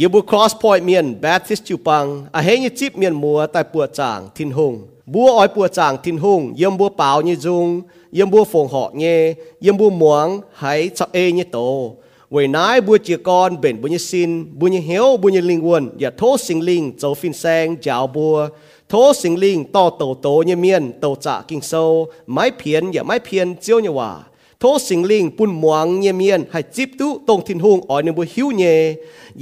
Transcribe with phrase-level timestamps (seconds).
[0.00, 2.04] ยิบุ cross point เมียน Baptist จูปัง
[2.36, 4.74] อาเฮยจิบเมียนมัวแต่ปัวจางทินหง
[5.12, 7.66] บัวอ้อยปัวจางทินหงเยี่ยมบัวเปล่ายี่จุง
[8.14, 9.04] เยี่ยมบัวฝงเหาะเง
[9.62, 10.26] เยี่ยมบัวหมวง
[10.58, 10.64] ไห
[10.96, 11.58] จับเอยี่โต
[12.30, 18.36] ไว้นายบัวเจียกรเป็นบุญยสินบุญยเหียวบุญยลิงวนอย่าโทษสิงลิงโจฟินแซงจาวบัว
[18.88, 21.72] โทษสิงลิงต่อโตโตเนี่ยเมียนโตจ่ากิงโซ
[22.32, 24.10] ไม้เพียนอย่าไม้เพียนเจียวเนี่ยว่า
[24.59, 28.13] thố sinh linh bún muang nhẹ miên hay chip tu tông thiên hung ở nơi
[28.13, 28.95] bùa hiu nhẹ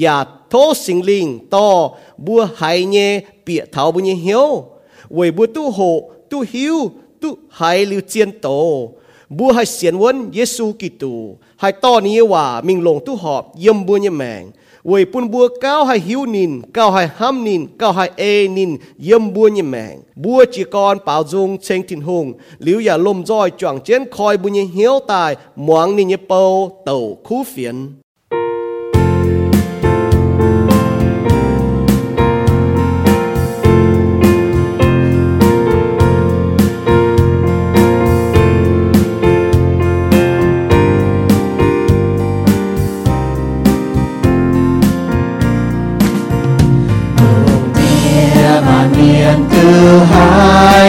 [0.04, 4.64] ya thố sinh linh to bùa hay nhẹ bịa thảo bùa nhẹ hiếu
[5.10, 6.92] 为bùa tu hộ tu hiu
[7.22, 8.90] tu hay liu chiên tổ
[9.30, 14.10] bùa hay xiên vấn Giêsu Kitô hay to níว่าmình lồng tu họp yếm bùa nhẹ
[14.10, 14.52] mèng
[14.90, 18.24] 为ปุ่นบัวก้าวให้หิวนินก้าวให้ห้ำนินก้าวให้เอ
[18.58, 18.72] นิน
[19.04, 22.26] เยี่ยมบัวยิ่มแมงบัวจีกรเป่าจงเชงทินหง
[22.64, 25.32] หลิวอย่าลมจ้อยจ่วงเจนคอยบุญยิ่งเหี้ยวตาย
[25.64, 26.42] หมวงนินยเปา
[26.84, 27.78] เต่าคู่เฟียน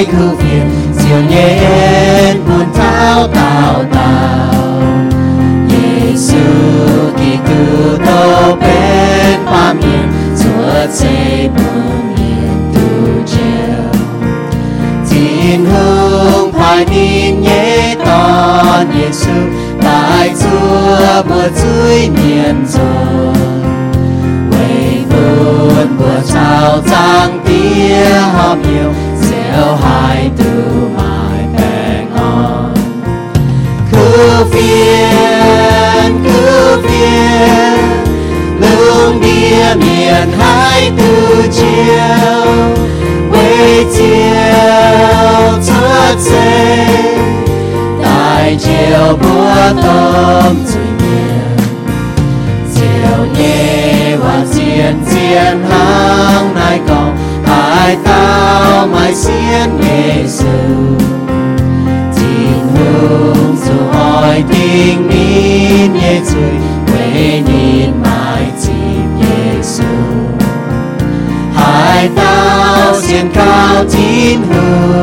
[0.05, 4.63] hai cứ phiền siêu nhiên buồn thao tạo tạo
[5.69, 6.37] Giêsu
[7.17, 10.07] kỳ cứ tô bên ba miền
[10.43, 14.03] chúa xây buồn miền tu treo.
[15.09, 19.31] Tin hương phải tin nhé ton Giêsu
[19.81, 23.35] tại chúa bùa dưới miền rồi
[25.09, 29.04] buồn bùa trao trang tia hòm nhiều
[29.65, 32.73] gieo hai từ mãi bè ngon
[33.91, 37.79] cứ phiền cứ phiền
[38.59, 42.45] lương bia miền hai từ chiều
[43.31, 46.87] quê chiều xuất dây
[48.03, 51.57] tại chiều búa tôm rồi miền
[52.75, 57.24] chiều nhẹ và chiên chiên hang nai cầu
[57.85, 60.45] tại tao, mai xiên nghề sự
[62.15, 69.83] tin hương dù hỏi tình nín nhẹ chửi quê nhìn mai tìm nhẹ sự
[71.55, 74.94] hai tao xiên cao tin hương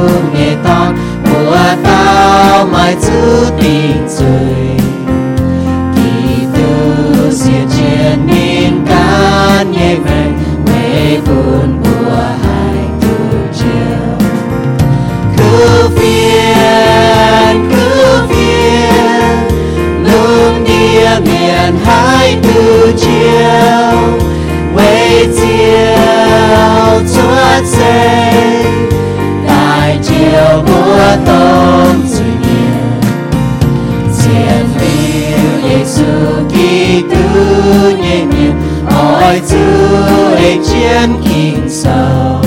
[40.52, 42.42] Chúa ấy chiến kinh sầu.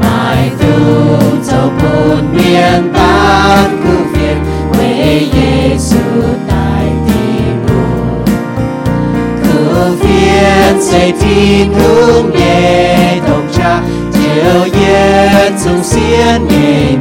[0.00, 0.66] Mai tu
[1.50, 4.36] châu buồn miền tan cứ phiền
[4.72, 8.24] quê Giêsu tại tim buồn
[9.44, 13.82] cứ phiền xây tin hướng nhẹ đồng cha
[14.12, 16.93] chiều yên sông xiên nhẹ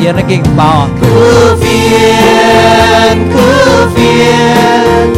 [0.00, 5.14] ienekin bao cứu viện cứu viện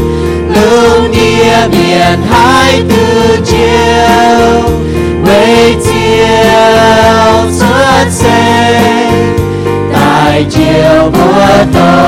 [0.55, 4.71] lương địa biển hai từ chiều,
[5.27, 9.11] mây chiều rất xe
[9.93, 12.02] tại chiều mưa tối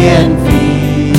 [0.00, 1.12] mai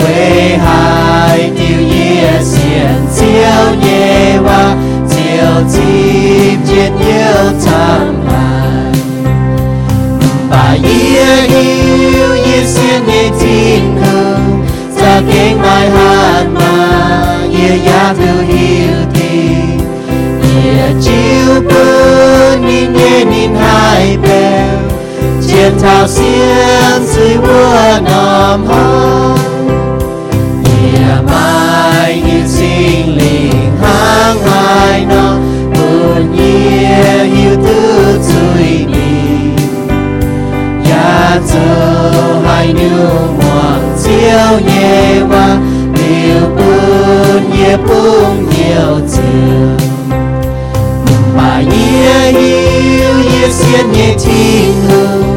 [0.00, 4.76] Quê hai tiêu nhẹ xiên tiêu nhẹ hoa
[5.10, 8.92] tiêu chim chết nhiều trăm bài
[10.50, 14.66] Bà yê yêu yê xiên nhẹ tin hương
[14.96, 19.80] Ra kinh mai hát mà yê ya thư hiu tin
[21.02, 24.16] chiều bươn nín nhẹ nín hai
[25.68, 29.38] bèo Chiến thảo xiên dưới mưa nằm hông.
[31.26, 35.36] Mai như sinh linh hang hai nó
[35.74, 39.62] Buồn nhẹ hiu tư dưới đi
[40.90, 45.56] Ya thơ hai nữ ngoan chiều nhẹ qua
[45.94, 49.88] Điều buồn nhẹ bung nhiều chiều
[51.36, 55.27] Bà nhẹ hiu nhẹ xiên nhẹ thiên hương.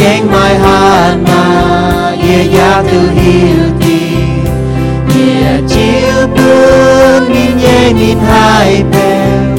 [0.00, 4.16] Ra kênh mai hát mà nhẹ ya tư hiu đi
[5.14, 9.56] Nhẹ chiều buồn nín nhẹ nín hai bèo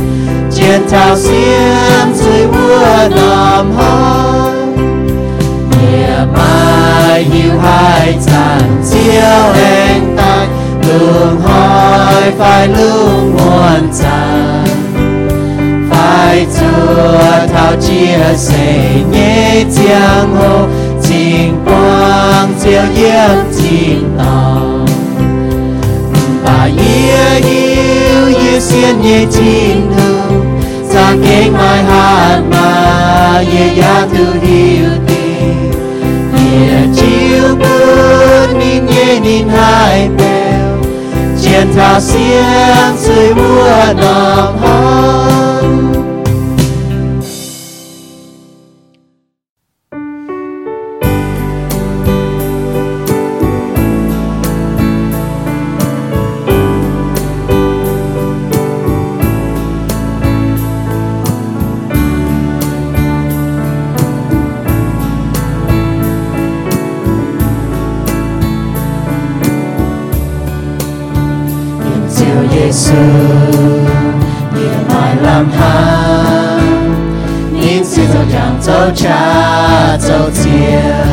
[0.55, 4.75] trên thảo xiêm dưới mưa nằm hông
[5.71, 10.47] Nhẹ mai hiu hai chàng chiếu anh tay
[10.87, 14.65] Đường hỏi phải lưu nguồn chàng
[16.31, 20.67] phải chúa thao chia sẻ nhé giang hồ
[21.03, 24.85] chính quang chiếu yếm chính tòng
[26.45, 30.61] bà yê hiu yê xiên nhé chính hương
[30.93, 35.71] ra kênh mai hát mà yê ya thư hiu tình
[36.35, 40.77] yê chiếu bướt nín nhé nín hai bèo
[41.41, 45.50] chiến thảo xiên dưới mưa nằm hông niềm
[79.99, 81.05] dấu chiều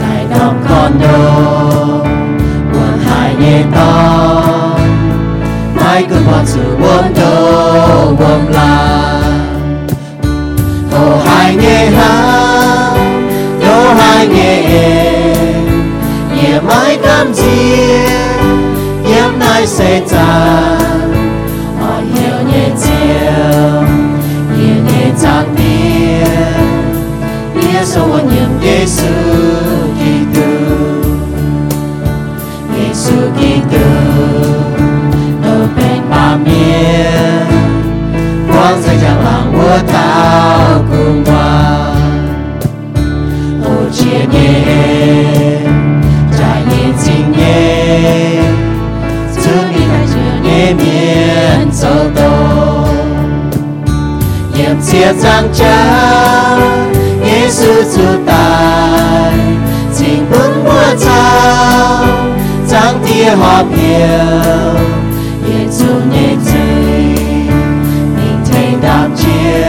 [0.00, 2.04] ngài đóng con đồ
[2.72, 4.22] buồn hại nhẹ to
[5.74, 9.20] mai cứ bọn sự buồn đồ buồn là
[10.92, 12.96] đồ hai nhẹ hàng
[13.66, 14.62] đồ hai nhẹ
[16.36, 18.08] nhẹ mãi cảm chia
[19.06, 21.12] yếm nay sẽ tàn
[21.80, 23.82] họ hiểu nhẹ chiều
[24.58, 25.47] nhẹ nhẹ chẳng
[27.78, 29.06] nhẹ sâu quân nhiệm Giêsu
[29.98, 30.50] Kitô
[32.74, 33.88] Giêsu Kitô
[35.42, 37.46] ở bên ba miền
[38.52, 41.94] quang sẽ chẳng lặng của tao cùng qua
[43.64, 44.64] ô chia nhẹ
[46.38, 47.28] trải nhẹ chính
[57.48, 59.20] nhẹ thương đi tại chưa nhẹ miền sâu tô nhiệm chia giang cha Giêsu chủ
[59.20, 59.32] tài
[59.98, 62.04] chính bưng mưa trao
[62.66, 64.82] giang tia hoa piêu
[65.48, 67.14] Giêsu nhẹ chơi
[68.16, 69.68] mình thấy đam chia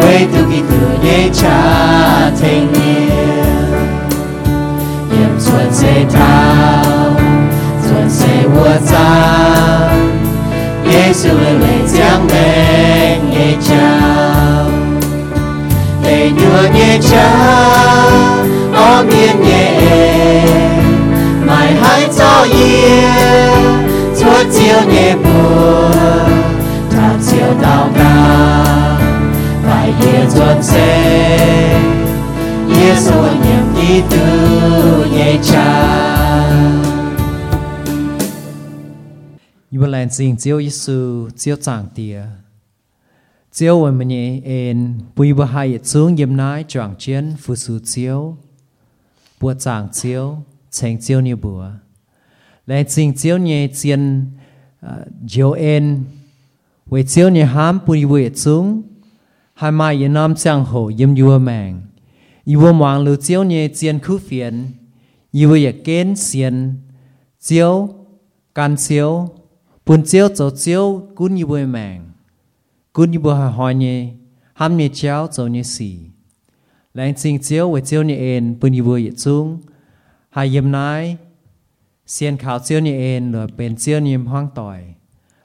[0.00, 1.60] quê tu kỳ cửa nhé cha
[2.40, 3.10] thanh niên
[5.10, 7.14] yếm chuan sẽ thao
[7.88, 9.30] chuan sẽ vua cha
[10.84, 11.60] Giêsu lệ
[18.80, 20.44] giang men nhẹ
[21.80, 22.46] hãy cho
[24.88, 25.92] nhẹ buồn
[26.90, 27.18] thả
[35.12, 35.38] nhẹ
[39.70, 42.22] yêu xin chiếu Giêsu chiếu chẳng tia
[43.52, 48.36] chiếu với mình en bùi bờ hai xuống yếm nái choàng chiến phụ sự chiếu
[49.40, 50.36] bùa chàng chiếu
[50.70, 51.70] chèn à, chiếu như bùa.
[52.66, 54.26] Lên xin chiếu như chiên
[55.28, 56.04] chiếu en
[56.86, 58.82] với chiếu như hám bùi vệ chúng
[59.54, 61.82] hai mai yên nam chàng hồ yếm yua màng.
[62.44, 64.66] Yêu mạng lưu chiếu như chiên khu phiền
[65.32, 66.74] yêu yết kén xiên,
[67.40, 67.88] chiếu,
[68.54, 69.28] can chiếu,
[69.86, 72.10] bùn chiếu cho chiếu cún như bơi màng.
[72.92, 74.08] Cún như bơi hỏi nhé
[74.54, 76.09] ham nhé chéo cho nhé xì.
[76.94, 79.46] แลงสิงเจียวไว้เจียวนี่เองปืนยีเวอยจุง
[80.36, 81.02] หายเยี่ยมนาย
[82.10, 84.80] เสียนขาวเจียวนี่เองหรือเป็นเจียวนี่ห้องต่อย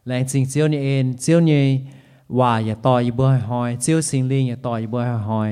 [0.08, 1.66] แรงสิงเจียวนี่เองเจียวนี่
[2.40, 5.52] ว่าอย่าต่อยเบื่อหอยเจียวสิงลิงอย่าต่อยเบื่อหอย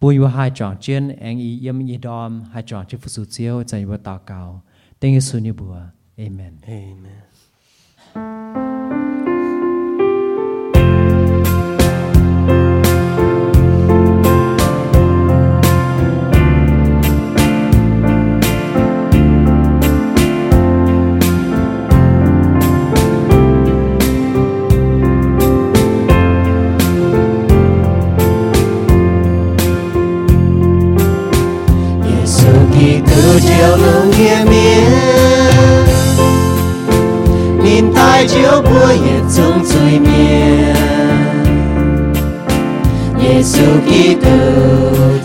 [0.00, 4.40] ปุยว่าหายจองเจียนแองอีเยี่ยมอีดอมหายจองชิฟุสุเจียวใจว่าตาเก่า
[4.98, 5.74] เต็งยิสุนิบัว
[6.16, 6.70] เอเมนเอ
[7.00, 7.19] เมน
[38.20, 40.74] Nhìn tai chiếu bùa hiện chung chui miên.
[43.20, 44.30] Giêsu Kitô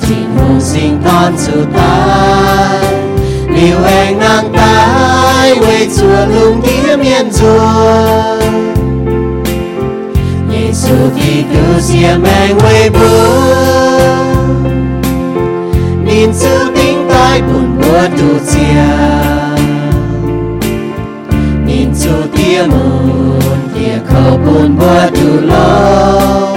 [0.07, 2.93] chính hùng sinh con sự tai
[3.47, 8.39] Liu anh năng tai quay chùa lung nghĩa miên chùa
[10.51, 13.55] Giêsu Kitô xiêm anh quay bùa
[16.05, 18.85] nhìn sự tính tai, buồn bùa đủ chia.
[19.05, 19.24] nhìn
[21.95, 23.39] su tia mùn
[23.75, 26.55] tia khâu buồn bùa đủ lo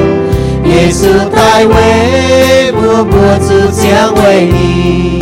[0.64, 5.20] Giêsu tai quê bùa bùa su chiang quê đi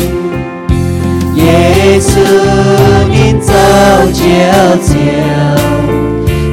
[1.37, 2.27] Giêsu
[3.11, 5.57] nhìn dâu chiều chiều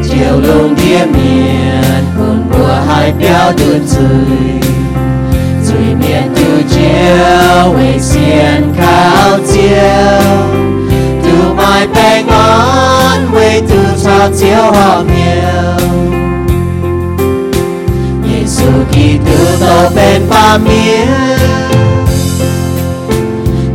[0.09, 4.59] chiều lung tia miền buồn bùa hai béo tuôn rơi
[5.63, 6.42] dưới miền
[14.23, 15.03] từ sao chiều họ
[19.59, 21.07] tô bên ba miền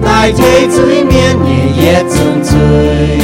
[0.05, 3.19] tại thế dưới miên nhẹ nhẹ chung chui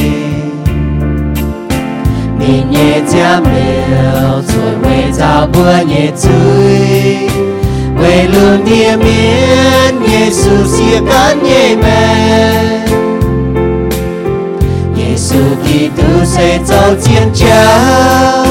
[2.41, 7.29] nhìn nhẹ cha miều rồi về giao bữa nhẹ chui
[8.03, 8.65] lưu luôn
[8.97, 11.77] miên nhẹ Giêsu xia cán nhẹ
[15.75, 18.47] mẹ Giêsu Kitô sẽ châu chiến trao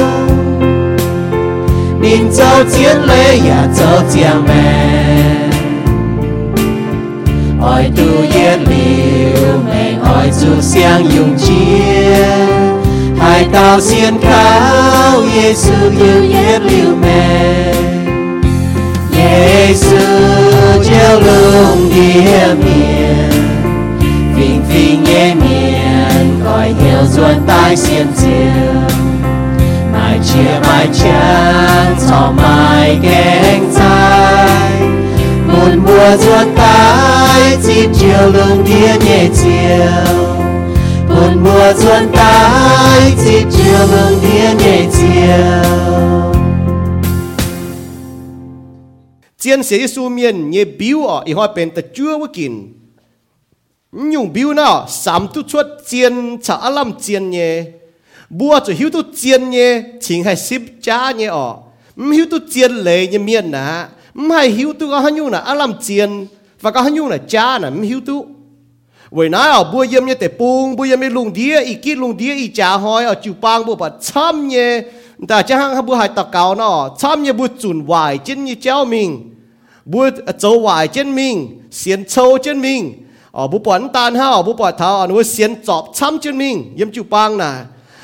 [2.02, 5.50] nhìn châu chiến lễ ya châu chiang mẹ.
[7.60, 12.26] Hỏi tu yết liu mẹ hỏi chu xiang dùng chia.
[13.20, 17.74] Hai tao xiên khao Giêsu yêu yết liu mẹ.
[19.12, 19.98] Giêsu
[20.84, 22.93] treo lung địa miền phình
[27.04, 28.74] gọi hiệu ruột tai xiên chiều
[29.92, 34.82] mai chia, mai chán cho mai keng dài
[35.48, 40.26] một mùa ruột tai, chim chiều lung địa nhẹ chiều.
[41.10, 46.34] Một mùa ruột tai, chim chiều lung địa nhẹ chiều.
[49.40, 52.83] Chiên sẽ su miên nhẹ biu ở, ý hoa bên ta chưa có kín
[53.94, 57.64] nhung biu na sắm tu chuột chiên chả làm chiên nhé
[58.30, 61.56] bùa cho hiu tu chiên nhé chính hay ship cha nhé ở
[61.98, 63.90] hiu tu chiên lệ nhẹ miên nà
[64.32, 66.28] hay hiu tu có hắn nhung nà làm chiên
[66.62, 68.26] và có hắn nhung nà cha nà hiu tu.
[69.12, 72.18] Vậy nào bùa yếm nhé tệ bung bùa yếm nhẹ lùng đĩa ý kít lùng
[72.18, 74.82] đĩa ý cha hoi ở chịu bang bua bát chăm nhẹ
[75.28, 78.56] ta chẳng hang bùa hai tạc cao nọ chăm nhé bùa chuẩn vải chân như
[78.62, 79.36] chéo mình
[79.86, 80.10] bùa
[80.40, 83.03] châu vải chân mình xiên châu chân mình
[83.34, 86.38] ở bố bọn tan ha ở bố bọn thao ở nuôi xiên chọp chăm chân
[86.38, 87.52] mình yếm chịu bang nà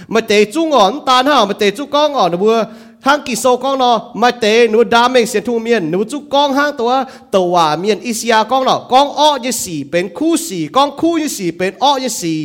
[0.08, 2.64] mà tế chú ngọn tan ha mà tế chú con ở nuôi
[3.06, 6.92] ห้างกิโซก้องนอมาเตะหนูดามเองเสียทูเมียนหนูจุก้องห้างตัว
[7.36, 12.40] ตัวเมียนอิสยาก้องนอก้องอ้อยี่สี่เป็นคู่สี่ก้องคู่ยี่สี่เป็นอ้อยี่สี่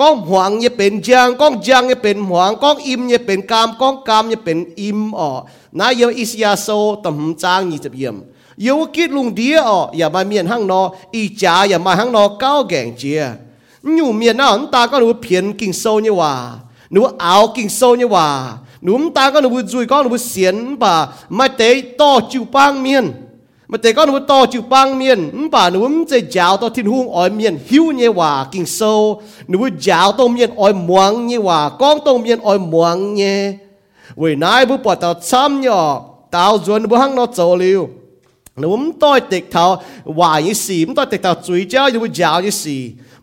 [0.00, 5.30] ก้องหวงยี่เป็นจางก้องจางยี่เป็นหวงก้องอิมยี่เป็นกามก้องกามยี่เป็นอิมอ่อ
[5.78, 6.68] นายเยอิสยาโซ
[7.04, 8.16] ตำจางยี่จะเยี่ยม
[8.56, 12.12] yêu kết lùng đĩa ở ya mà miền hang nó y trả ya mà hang
[12.12, 13.26] nó cao gẹn chia
[13.84, 16.52] nhu miền nó ta có nụ phiền kinh sâu như hòa.
[16.90, 18.52] Nụ áo kinh sâu như hòa.
[18.82, 21.06] Nụ ta có nụ dùi có nụ xiên bà.
[21.28, 23.12] Mà tế to chịu bang miền.
[23.68, 25.48] Mà tế có nụ to chịu bang miền.
[25.50, 29.22] Bà, nụ sẽ giáo to thiên hung ở miền hiu như hòa kinh sâu.
[29.48, 33.54] Nụ giáo to miền ở muang như hòa con to miền ở muang như
[34.16, 37.88] vì nãy bố bỏ tao chăm nhỏ tao dùn bố hăng nó trâu liu.
[38.56, 39.78] 你唔多直頭
[40.16, 42.70] 話一事，唔多直頭嘴角就會嚼一事，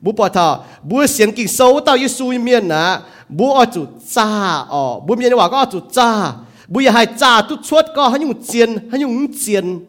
[0.01, 0.59] 唔怕頭，
[0.89, 6.35] 唔先見收到一書面啊，唔愛做渣哦，唔面話個做渣，
[6.67, 9.81] 唔要係渣都出個，佢用尖，佢用唔尖。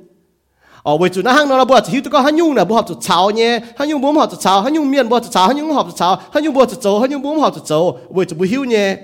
[0.84, 8.98] 哦，為做那行啦，不學就都個佢用啦，不學就炒呢，佢用唔學就炒，佢用面不學就炒，佢用學就炒，佢用不學就做，佢用唔學就做，為做唔曉呢。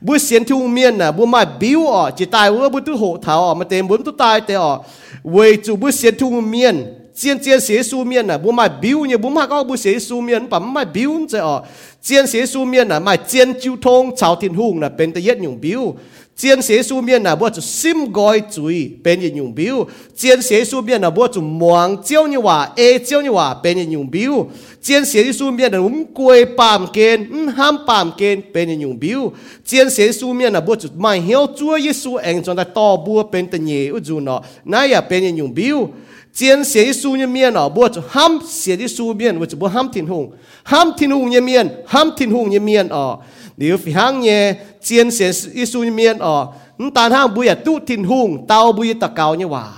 [0.00, 3.18] bu xiên thu miên à bu mai biu ở, chỉ tai vừa bu tu hộ
[3.22, 4.78] thảo mà tem bu tu tai te ở.
[5.24, 9.18] Về chủ bu xiên thu miên chiên chiên xế miên à bu mai biu như
[9.18, 11.62] bu mai có bu xế su miên, bấm mai biu thế ở.
[12.02, 15.38] Chiên xế miên à mai chiên chiu thông, chào thiên hùng là bên tây yết
[15.38, 15.94] nhung biu
[16.36, 19.86] chiến sĩ su miên là bữa chú sim gói chuối bên như nhung biểu
[20.16, 23.30] chiến sĩ su miên là bữa chú muang chiếu như hòa e eh chiêu như
[23.30, 24.48] hòa bên như nhung biểu
[24.82, 28.98] chiến sĩ su miên là um quê pam kên ham pam kên bên như nhung
[28.98, 29.32] biểu
[29.66, 32.96] chiến sĩ su miên là bữa chú mai hiếu chúa giêsu anh cho ta to
[32.96, 34.42] bua bên tên nhẹ u chú nọ.
[34.64, 35.88] Nãy à bên như nhung biểu
[36.34, 39.68] chiến sĩ su như miên nó bữa chú ham sĩ su miên bữa chú bữa
[39.68, 40.30] ham thiên hùng.
[40.62, 43.16] Ham thiên hùng như miên ham thiên hùng như miên ờ
[43.56, 46.46] nếu phi hang nhẹ chiến sẽ isu miên ở.
[46.94, 49.72] Tan hang bùi à, tu tin hung tao bùi tạc cao như hòa.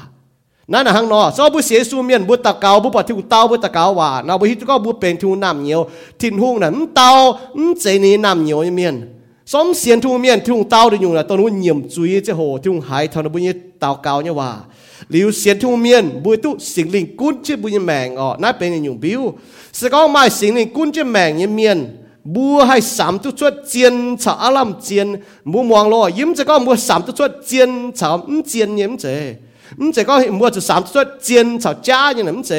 [0.68, 1.08] Nãy hang
[2.06, 2.56] miên tạc
[3.62, 4.22] tạc hòa.
[4.22, 4.40] Nam
[6.20, 6.36] tin
[8.22, 9.08] nam như miên.
[10.20, 10.40] Miên
[11.14, 11.38] là tôi
[12.80, 13.08] hải
[14.22, 14.56] như hòa.
[15.08, 16.56] Miên tu
[16.92, 17.34] linh cún
[17.86, 18.36] mèng ở.
[18.38, 18.52] Nãy
[20.40, 22.03] linh cún mèng như miên.
[22.67, 25.07] ให้สามตุชวดเจียนชาอารมเจียน
[25.51, 27.69] มัวมองโลยิ้มจะก็มัวสามตุชวดเจียน
[27.99, 29.05] ชาอืมเจียนยิ้มเจ
[29.79, 32.51] อืมจะก็มัวจะสามตุชวดเจียนชาจ้าอย่างนั้นเจ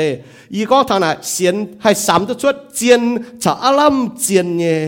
[0.54, 3.00] อีก็ทางไหนเสียนให้สามตุชวดเจียน
[3.42, 4.80] ชาอารมเจียนเนี่ย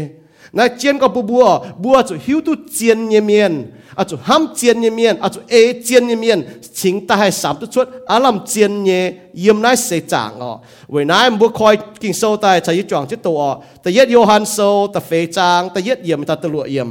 [0.58, 1.52] na chien ko bu bua.
[1.84, 3.54] Bua chu hiu tu chien nye mien.
[3.96, 5.16] A chu ham chien nye mien.
[5.26, 6.40] A chu e chien nye mien.
[6.74, 9.00] Chính ta hay sám tu chuột a làm chien nye
[9.34, 13.24] yếm nai se chang o we nai bu khoi kinh sâu tai chai chuang chit
[13.24, 13.62] to o.
[13.84, 16.88] Ta yết johan sâu ta phê chang, ta yết yếm ta tu lụa yếm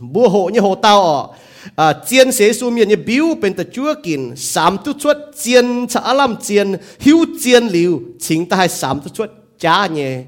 [0.00, 1.28] bua hộ như hộ tao o.
[1.76, 5.86] À chien sẽ su miền như biểu bên ta chúa kín sám tu chuột chien,
[5.88, 8.00] cha a làm chien, hiu chien liu.
[8.20, 10.22] Chính ta hay sám tu chuột cha nhé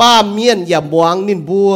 [0.00, 1.72] ปามเมียนอย่ามวางนินบัว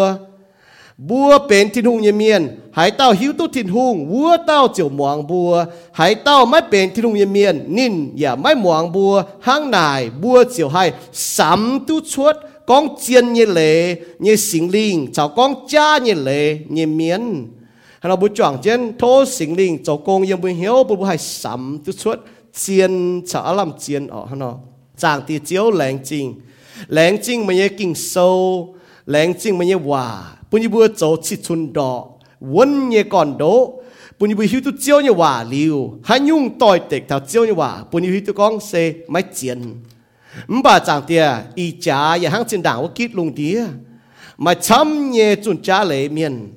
[1.09, 2.43] บัวเป็นทินหุงเยเมียน
[2.77, 5.53] หายเต้าหิวตุทินหุงวัวเต้าเจียวหมวงบัว
[5.99, 9.13] หายเต้าไม่เป็นทินหุงเยเมียน นินอย่าไม่หมวงบัว
[9.47, 10.85] หังนาย บัวเจียวให้
[11.37, 15.13] สำตุชด con chiên như lệ, như sinh linh.
[15.13, 17.21] Cháu con cha như lệ, như miến.
[18.01, 19.85] Hay là bố chọn trên, thô sinh linh.
[19.85, 22.19] Cháu con yên bố hiếu, bố bố hay sắm tức suốt.
[22.55, 24.55] Chiên cháu làm chiên ở nó
[24.97, 26.35] chàng thì chiếu lãng trình
[26.89, 28.75] lãng trình mà như kinh sâu.
[29.07, 30.33] Lãng trình mà như hòa.
[30.51, 32.05] Bố như bố cháu chỉ chun đỏ.
[32.41, 33.83] Vốn như còn đỗ
[34.19, 37.45] bố như bố hiếu tức chiếu như hòa liều hay nhung tòi tịch thảo chiếu
[37.45, 37.85] như hòa.
[37.93, 39.59] Bố như hiếu tức con xe máy chiên
[40.49, 43.65] mà chẳng tia, y cha ya hang trên đảo kít lùng tia.
[44.39, 46.53] Mà chăm nhẹ chun cha lệ miền.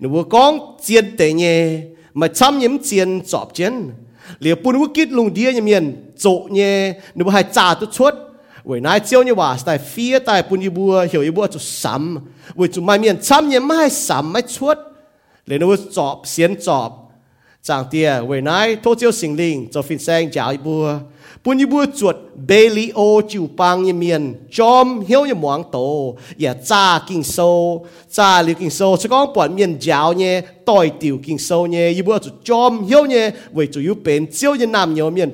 [0.00, 1.80] Nụ nếu con chiến tệ nhẹ
[2.14, 3.90] mà chăm nhiễm chiến chọp chiến
[4.38, 7.86] liệu bún vũ kít lùng tia nhẹ miền chỗ nhẹ nụ nếu hai cha tu
[7.86, 8.14] chuốt.
[8.64, 11.58] Vậy nãy chiều như bà, tại phía tại bún y bùa hiểu y bùa chú
[11.58, 12.18] sắm.
[12.54, 14.78] Vậy chú mai miền, chăm nhẹ mai sắm, mai chuốt.
[15.46, 17.07] Nụ nếu chọp chiến chọp.
[17.74, 20.86] างเตียเวนายโทเจียวสิงลิงจะฟินแซงจ่ายบัว
[21.42, 23.00] ปุ่นยบัวจวดเบลิโอ
[23.30, 24.22] จิวปังยเมียน
[24.56, 25.76] จอมเฮียวยมวงโต
[26.40, 27.36] อย่าจ้ากิงโซ
[28.16, 30.34] จ้าลิวกิงโซสกองปวดเมียนยาวเนี่ย
[30.68, 35.30] ต่อยติวกิงโซเนี่ยยบัวจุดจอมเฮียวเนี่ยเวจุยูเป็นเจียวยนามเยเมียน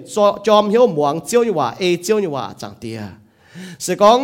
[0.47, 3.01] จอมเฮียวหมวงเจียวยว่าเอเจียวยว่าจางเตีย
[3.85, 4.18] สกอง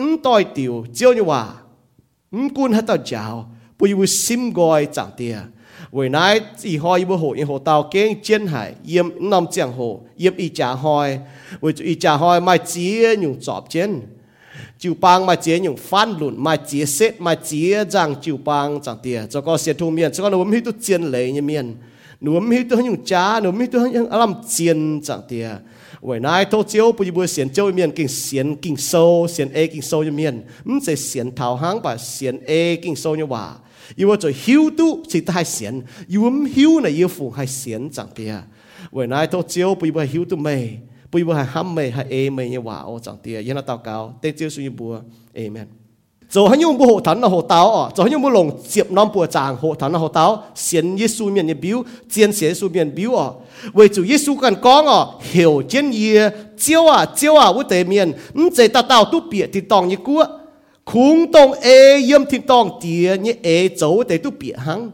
[0.00, 1.42] อึ้งต่อยติวเจียวยว่า
[2.34, 3.24] อึ้งกุนฮัตเจ้า
[3.78, 5.36] ปุ่ยบัวซิมกอยจางเตีย
[5.91, 8.53] 为乃以后要好，以后到经真系
[8.83, 11.19] 验谂正好，验一家开，
[11.61, 14.01] 为一家开买接用作真。
[14.77, 21.77] 就帮买接用翻轮，买接 set 买接张就帮长啲，这个写图面，这个我们都建嚟一面，
[22.19, 25.57] 我们都用家，我们都用阿谂建长啲。
[26.01, 33.63] 为乃多招不不先招一面，经先经收先 A 经收一面，唔是先投行把先 A 经收一话，
[33.95, 38.41] 因为做晓都是太先，因为唔晓呢要付系先涨啲，
[38.91, 44.95] 为乃多招不不晓都未，不不系冚未系 A 未嘅话我涨啲，然后祷告，得招算一步，
[45.33, 45.67] Amen。
[46.27, 53.37] 做很用不好谈那好刀哦，做很用不拢接南不长好谈那好刀，先耶稣面的表，见耶稣面表哦，
[53.75, 60.38] 为主耶稣กัน讲哦，hiểu chân ye 招啊招啊，我哋面唔只达到都别啲当一个，
[60.92, 64.90] khung tông e yếm thiên tông tìa như e dấu để tu biệt hăng.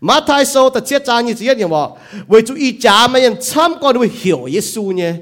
[0.00, 1.86] Mà thái sâu ta chết cha như thế nhỉ mà
[2.26, 5.12] với chú ý cha mà nhân chăm con nuôi hiểu Giêsu nhé.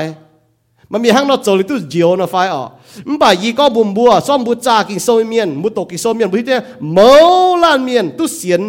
[0.91, 2.63] มันมีห้างนอนโจลิตุเจียวนะไฟอ๋อ
[3.07, 6.63] มันบ่ายีก้อบุมบัวซ่อมบุจากิ่งโซเมียนมุตโตกิ่งโซเมียนบุที่เนี่ย
[6.93, 7.09] เมา
[7.63, 8.63] ลานเมียนตุเสียน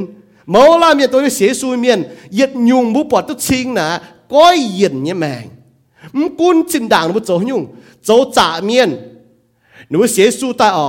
[0.51, 1.99] เมาลานเมียนตัวนี้เสียซูเมียน
[2.33, 3.87] เหยียดยุงบุปอดตุชิงนะ
[4.33, 5.45] ก้อยเหยียดเนี่ยแมง
[6.17, 7.61] มันกุนจินด่างบุโจยุง
[8.05, 8.89] โจจ่าเมียน
[9.89, 10.87] หนูเสียซูตาอ๋อ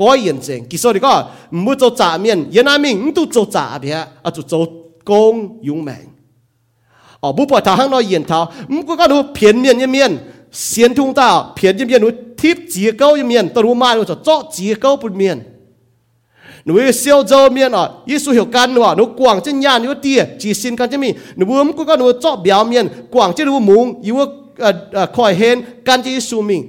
[0.00, 1.12] ก้อยเหยียดเจงกิ่งโซดีก็
[1.64, 4.54] มุโจจ่าเมียนยันนามิงตุโจจ่าเบียอ่ะจุโจ
[20.95, 24.27] ะมีหนูบุ้มก็ก็หนูจอบเบียวเมียนกวางเจนูมุงอยู่ว่า
[24.61, 25.55] เอ่อคอยเห็น
[25.87, 26.61] กันจะยิสุมิง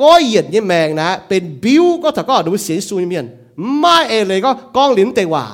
[0.00, 3.24] ก็เหยียดยี่แมงนะเป็นบิวก็ถ้าก็หนูเสียสุเมียน
[3.80, 5.50] ไม่เอเลยก็กองลิ้นเตว่า行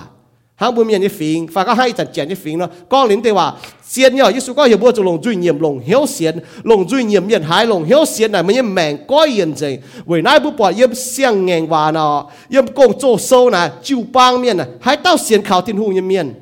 [0.55, 3.33] hang bùm như phình và các hai trận chiến như phình đó, có lính tây
[3.33, 6.89] hòa xiên nhau Giêsu có hiểu bao giờ lòng duy nhiệm lòng hiếu xiên lòng
[6.89, 10.39] duy nhiệm miền hai lòng hiếu xiên này mới mèn có yên gì vì nay
[10.39, 14.57] bố bỏ yếm xiang ngang hòa nó yếm công chỗ sâu này chịu băng miền
[14.57, 14.67] này.
[14.81, 16.33] Hai tao xiên khảo thiên hùng như miền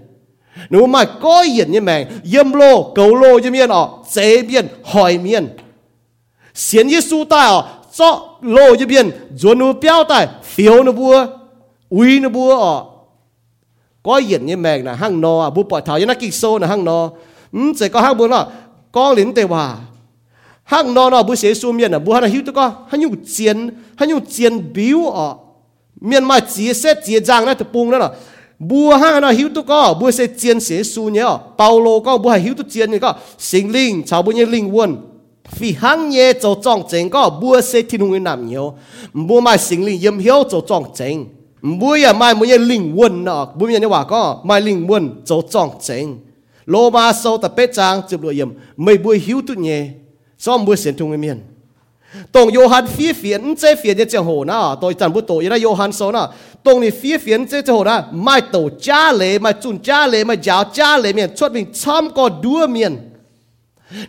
[0.69, 4.67] nếu mà có yên như mèn yếm lô cầu lô như miền ọ dễ miền
[4.84, 5.47] hỏi miền
[6.54, 11.26] xiên Giêsu ta ọ cho lô như miền rồi nó béo ta phiếu nó bua
[11.89, 12.92] uy nó bua ọ
[14.03, 16.57] có hiện như mẹ là hăng no à bu bỏ thảo như nó kinh sô
[16.57, 17.09] là hăng no
[17.53, 18.47] ừm, sẽ có hăng bu nó
[18.91, 19.77] có lính tế hòa
[20.63, 23.15] hăng no nó bu sẽ xuống miền là bu hắn hiu tôi có hắn nhung
[23.25, 25.35] chiến hắn nhung chiến biếu ở
[26.01, 28.09] miền mà chia sẻ chia giang nó thì bung đó là
[28.59, 32.31] bùa hang nó hiu tôi có bùa sẽ chiến sẽ xuống nhớ paulo có bùa
[32.31, 34.95] hiu tôi chiến có sinh linh chào bùa như linh quân
[35.57, 38.73] vì hăng nhẹ cho trọng chính có bùa sẽ thiên hùng nam nhiều
[39.13, 41.25] bùa mà sinh linh yếm hiếu cho trọng chính
[41.65, 44.39] mỗi à mai mỗi nhà linh quân nọ mỗi nhà vậy có?
[44.43, 46.17] Mai linh quân cháu trọng chén
[46.65, 49.88] lô ma sâu tập bế trang chụp lụa yếm mấy buổi hiếu tụt nhẹ
[50.38, 51.41] sau buổi sáng trung miền
[52.32, 55.91] tổng Johan phía phiến chế phiến chế hồ na tôi chẳng biết tôi là Johan
[55.91, 56.28] số na
[56.63, 60.23] tổng này phía phiến chế hồ nà, mai tổ cha lệ mai chun cha lệ
[60.23, 62.97] mai giáo cha lệ miền xuất mình chăm có đua miền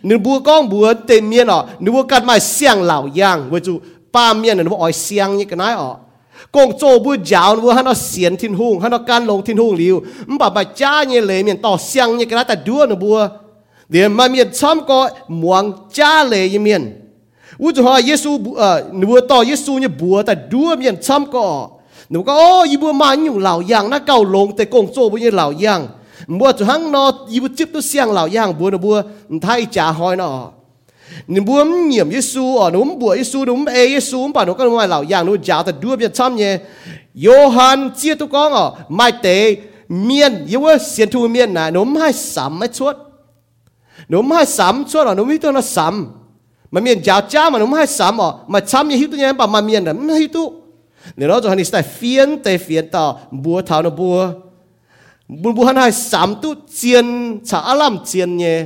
[0.03, 3.61] nếu bùa con bùa tên miền nọ, nếu bùa cắt mai xiang lão yang với
[3.61, 3.79] chú
[4.11, 6.04] ba miền là nó ỏi xiang như cái này à
[6.55, 9.95] กงโจบุยาวว่าฮันเอาเสียนทิ้งหุงฮันเอาการลงทิ้งหุงลิว
[10.29, 13.17] มันบ่บ่จ้าเนี่ยเลยเมียนต่อเสียงเนี่ยกระตัดด้วนบัว
[13.89, 14.97] เดี๋ยวมาเมียนซ้อมก็
[15.39, 15.63] หมวง
[15.97, 16.83] จ้าเลยยเมียน
[17.63, 18.53] อุจหาเยซูบัว
[18.97, 21.45] หนูต่อเยซูเนี่ยบัวแต่ด้วนเมียนซ้อมก็
[22.11, 25.81] หนูก็โอ้ยบัวมาอยู่เหล่าย่างนะเก่าลงแต่กงโจบุยเหล่าย่าง
[26.39, 28.95] บัวจะหังนอยิบจิบตัวเสียงเหล่าย่างบัวนะบัว
[29.41, 30.29] ไทยจ่าหอยนอ
[31.27, 35.05] buom nhiệm Giêsu ở núm bùa Giêsu núm e Giêsu bà nó cái ngoài lão
[35.05, 36.57] giang nó giả thật đua biết chăm nhé.
[37.15, 39.55] Johan chia tu con ở mai tế,
[39.89, 42.95] miên yêu ơi, xiên thu miên này, núm hai sắm mấy chuột
[44.09, 46.11] núm hai sắm chuột ở núm ít nó sắm.
[46.71, 49.33] Mà miên giả cha mà núm hai sắm ở, mà chăm nhé hiểu tu nhé,
[49.33, 50.53] bà mà miên là hiểu tu
[51.15, 51.63] nên nó cho hắn đi
[51.99, 54.29] phiền tê phiền tao bùa thảo nó bùa.
[55.27, 58.65] Bùa bùa hai sắm tu chiên, chả làm chiên nhé.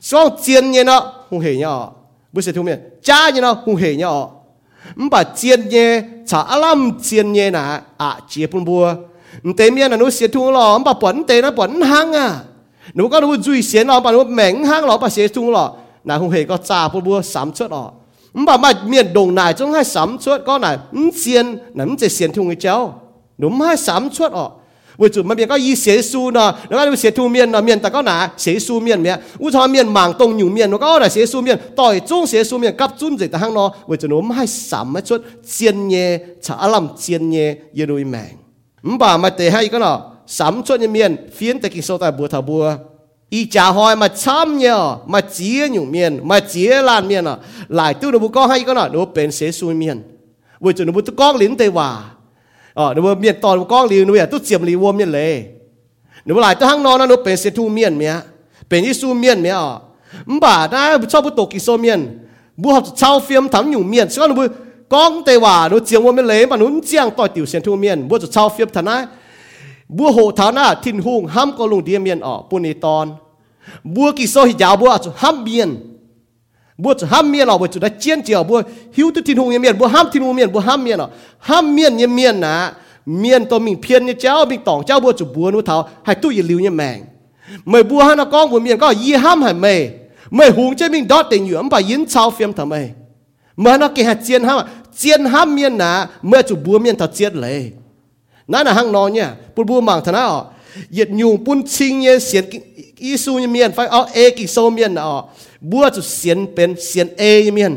[0.00, 1.92] Xong chiên nhé nó hung hề nhỏ.
[2.32, 4.30] Bữa sẽ thu miệng, cha như nó hung hề nhỏ.
[5.10, 7.82] Bà chiên nhé chả alam chiên nhé nà.
[7.96, 8.94] À chia bún bùa.
[9.56, 12.40] Tế miệng là nó sẽ thu lò bà bẩn tế nó bẩn hăng à.
[12.94, 15.72] Nó có nó duy xiên lò bà nó mẻng hăng lò, bà sẽ thu lò.
[16.04, 17.90] Nà hung hề có cha bún bùa, sám chốt lò
[18.44, 20.78] bà mà miệng đồng này trong hai sám chốt có này
[21.24, 23.00] chiên nắm chỉ xiên thu người cháu
[23.38, 24.50] đúng hai sám chốt lò
[24.99, 36.05] ยจงให้สามชุดก็นายมเสียนนั่นจะเสียนทุ่งเจ้าหนุ่มให้สามชุดอ๋อ为主มันเบียก็ยีเสียสูนะแล้วก็เสียทูเมียนนะเมียนแต่ก็หนาเสียสูเมียนเมียอุทอเมียนหมางตรงอยู่เมียนแล้วก็หนาเสียสูเมียนต่อยจงเสียสูเมียนกับจุนใจแต่ห้างนอ为主หนุ่มให้สามชุดเจียนเย่
[36.45, 37.45] ชาอลัมเจียนเย่
[37.77, 38.33] ยรุยแมง
[38.87, 39.97] มบ่ามาเตะให้ก็เนาะ
[40.37, 42.41] สามชุดเมียนเฟียนแต่กิโซแต่บัวทา
[52.76, 55.42] ờ nếu miền tòn con liu nuôi tốt xiêm liu miền lệ
[56.24, 58.14] nếu lại tôi hăng nó nó bên sẽ thu miền mía
[58.70, 59.80] bên đi su miền mía ờ
[60.40, 62.18] bà đã cho bút tổ kỳ số miền
[62.56, 64.46] bút học sau phim thắm nhủ miền chứ còn bút
[64.88, 67.76] con tây hòa nó chiếm vô miền lệ mà nó chiang tỏi tiểu sen thu
[67.76, 69.06] miền bút sau phim thắm á
[69.88, 73.06] bút hồ tháo na thìn hung ham có lùng địa miền ờ ปุ่นตอน
[73.94, 74.88] บัวกิโซหิยาวบัว
[75.22, 75.70] ห้ามเบียน
[76.82, 78.58] บัวจะห้ามเมียนออบัวจะได้เจียนเจียวบัว
[78.96, 81.10] หิวตุทินหุงเมียนบัวห้ามทินหุงเมียนบัวห้ามเมียนออก
[81.48, 82.56] ห้ามเมียนเมียนนะ
[83.20, 86.98] เมียนตัวมิงเพียนเนี่ยเจ้ามิงตองเจ้าบัวจะบัวนู้เท้าให้ตู้ยิลิวเนี่ยแมง
[87.68, 89.86] เมื่อบัวฮันก้องบัวเมียนก็ยี่ห้ามให้เมย์
[90.34, 92.74] เมื่อหุงจะมิงดอดเต็งอยู่อันไปยินช้าเฟียมทำไม
[93.60, 94.60] เมื่อนักเกหเจียนห้าม
[94.98, 95.92] เจียนห้ามเมียนนะ
[96.26, 97.60] เมื่อจะบัวเมียนถ้าเจียนเลย
[98.48, 100.52] nãy là hang nọ nhá bùn bùn mảng thằng nào
[100.90, 102.85] yết nhung bùn chinh nhé xiên ý su như miền phải ở e kí sâu
[102.85, 102.85] miền nào bùa chủ xiên bên xiên e như miền với chủ nãy này có
[102.85, 105.14] bùa อีซูเมียนไฟเอาเอกอีโซเมียนอ๋อ
[105.70, 107.22] บัวจุเสียนเป็นเสียนเอ
[107.54, 107.74] เมียน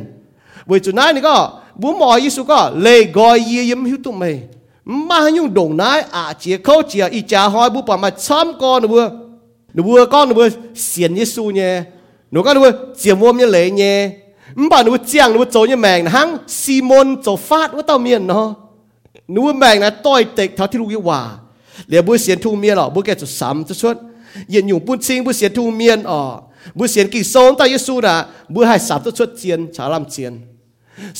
[0.67, 1.35] บวยจุนายนี่ก็
[1.81, 4.23] บัวหมออีซูก็เลยกอยเยี่ยมหิวตุ้มไป
[5.09, 9.03] มาหยุ่งดงนายอาเจียเขาเจียอีจ่าหอยบุปมาซ้ำก้อนบัว
[9.85, 10.45] บัวก้อนบัว
[10.85, 11.71] เสียนยิสูเนี่ย
[12.31, 12.59] หนูก็ดู
[12.99, 13.97] เจียมวมเนี่ยเลยเนี่ย
[14.61, 16.27] มบ่าหนูเจียงหนูโจเนี่ยแมงนะฮัง
[16.61, 18.47] ซีมอนโจฟาดว่าเต้าเมียนเนาะ
[19.31, 21.19] หนูแมงนะต้อยเตกเท่าที่รู้ว่า
[21.87, 23.95] เหลียวบุเสียนทุ่งเมียหรอบุแกจุดสามจุดชด
[24.47, 26.41] yên nhung bút sinh bút xiên thu miên ở ờ.
[26.75, 30.39] bút xiên kỳ sôn ta Giêsu đã bút hai sạp xuất chiên chả làm chiên.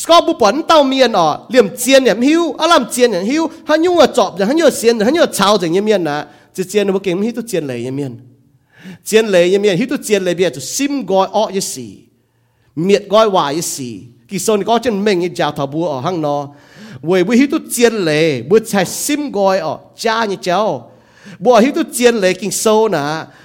[0.07, 3.49] Có bút bẩn tao miên ở liềm chiên liềm hiu à làm chiên liềm hiu
[3.67, 6.03] hắn nhung ở chọp rồi hắn nhung ở xiên hắn nhung ở cháo như miên
[6.03, 6.25] nè.
[6.53, 8.19] Chỉ chiên nó kiếm hiu tu chiên lấy như miên.
[9.03, 11.97] Chiên lấy như miên hiu chiên lấy bia tu sim gọi ọ như xì
[12.75, 16.01] miệt gọi hòa như xì kỳ sôn có chân mình như chào thảo bùa ở
[16.01, 16.49] hang nó
[17.01, 20.91] 为不许都接来，不才心该哦，家你教。
[21.43, 22.65] บัวฮิตุเจียนเลยกิงโซ
[22.95, 23.03] นะ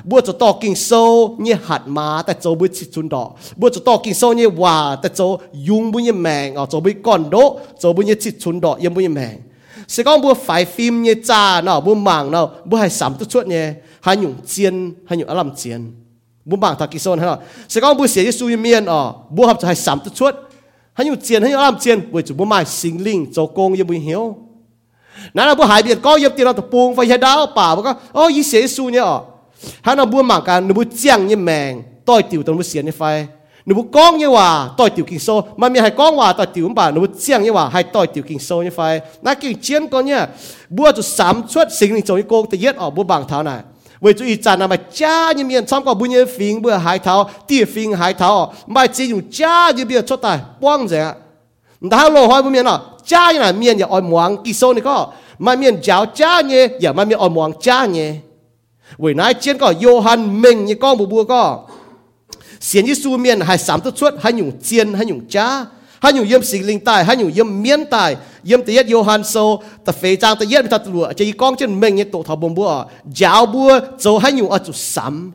[0.08, 0.90] บัวจะตอกิงโซ
[1.42, 3.28] เนี่ยหัดมาแต่โจบุชิจุนดอก
[3.60, 5.20] บัวจะตอกิงโซเนี่ยว่าแต่โจ
[5.68, 7.36] ยุงบุญยแมงอ๋อโจบุก่อนโด
[7.78, 9.36] โจบุญยชิจุนดอกยังบุญยแมง
[9.94, 13.64] สกองบัวฝ่ายฟิล์มเนี่ยจ้าเนาะบัวมังเนาะบัวให้สามตัวชดเนี่ย
[14.06, 14.74] หายุงเจียน
[15.08, 15.80] หายุงอลัมเจียน
[16.48, 17.38] บัวมังทากิโซนเนาะ
[17.72, 19.00] สกองบัวเสียยสูยเมียนอ๋อ
[19.34, 20.34] บัวหับจะให้สามตัวชด
[20.96, 24.22] หายุงเจียนหายุงอลัมเจียนบัวจุบัวมาสิงลิงโจโกงยังบุญเหียว
[25.34, 27.82] nãy là bu hai biển có yếm tiền là buông phải hết đó bà bu
[27.82, 29.02] có ô ý sẽ su nhé
[29.82, 32.86] hắn là bu mà cả nó bu chăng như mèn, tôi tiểu tôi bu xiên
[32.86, 33.26] như phải
[33.66, 36.46] nó bu con như hòa, tôi tiểu kinh sâu mà mình hay con hòa, tôi
[36.46, 39.34] tiểu bà nó bu chăng như hòa, hay tôi tiểu kinh sâu như phải nãy
[39.34, 40.26] kinh chiến con nhá
[40.68, 43.60] bu cho sám xuất sinh linh cho cô tự giết ở bu bằng thảo này.
[44.00, 46.98] Vì chú ý chán là cha như miền trong có bùi nhân phình bữa hai
[46.98, 51.12] tháo tìa phình hai tháo mà chỉ cha như miền cho tài, quang dễ
[51.80, 54.74] đã lô hoa bùi miền à cha như là miền nhà oi muang kỳ sâu
[54.74, 58.14] này có mà miền giáo cha nhé giờ mà miền oi muang cha nhé
[58.98, 61.64] vì nãy trên có Johan mình như con bù bùa có
[62.60, 65.64] xin Giêsu miền hai sám tức xuất hai nhung tiền, hai nhung cha
[66.00, 69.22] hai nhung yếm sinh linh tài hai nhung yếm miên tài yếm tự yết Johan
[69.22, 72.36] sâu ta phê trang tự yết ta lụa chỉ con trên mình như tổ thọ
[72.36, 75.32] bùm bùa giáo bùa cho hai nhung ở chỗ sắm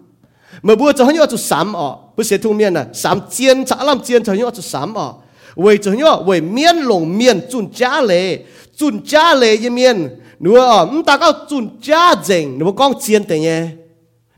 [0.62, 3.20] mà bùa cho hai nhung ở chỗ sắm ở bữa sẽ thu miền à, sắm
[3.38, 5.14] tiền, chả làm tiền cho hai nhung ở chỗ sắm ở
[5.60, 8.46] 为怎样为面龙面准家嘞，
[8.76, 13.78] 准家嘞一面，你话唔大家准家人，你话讲钱定耶，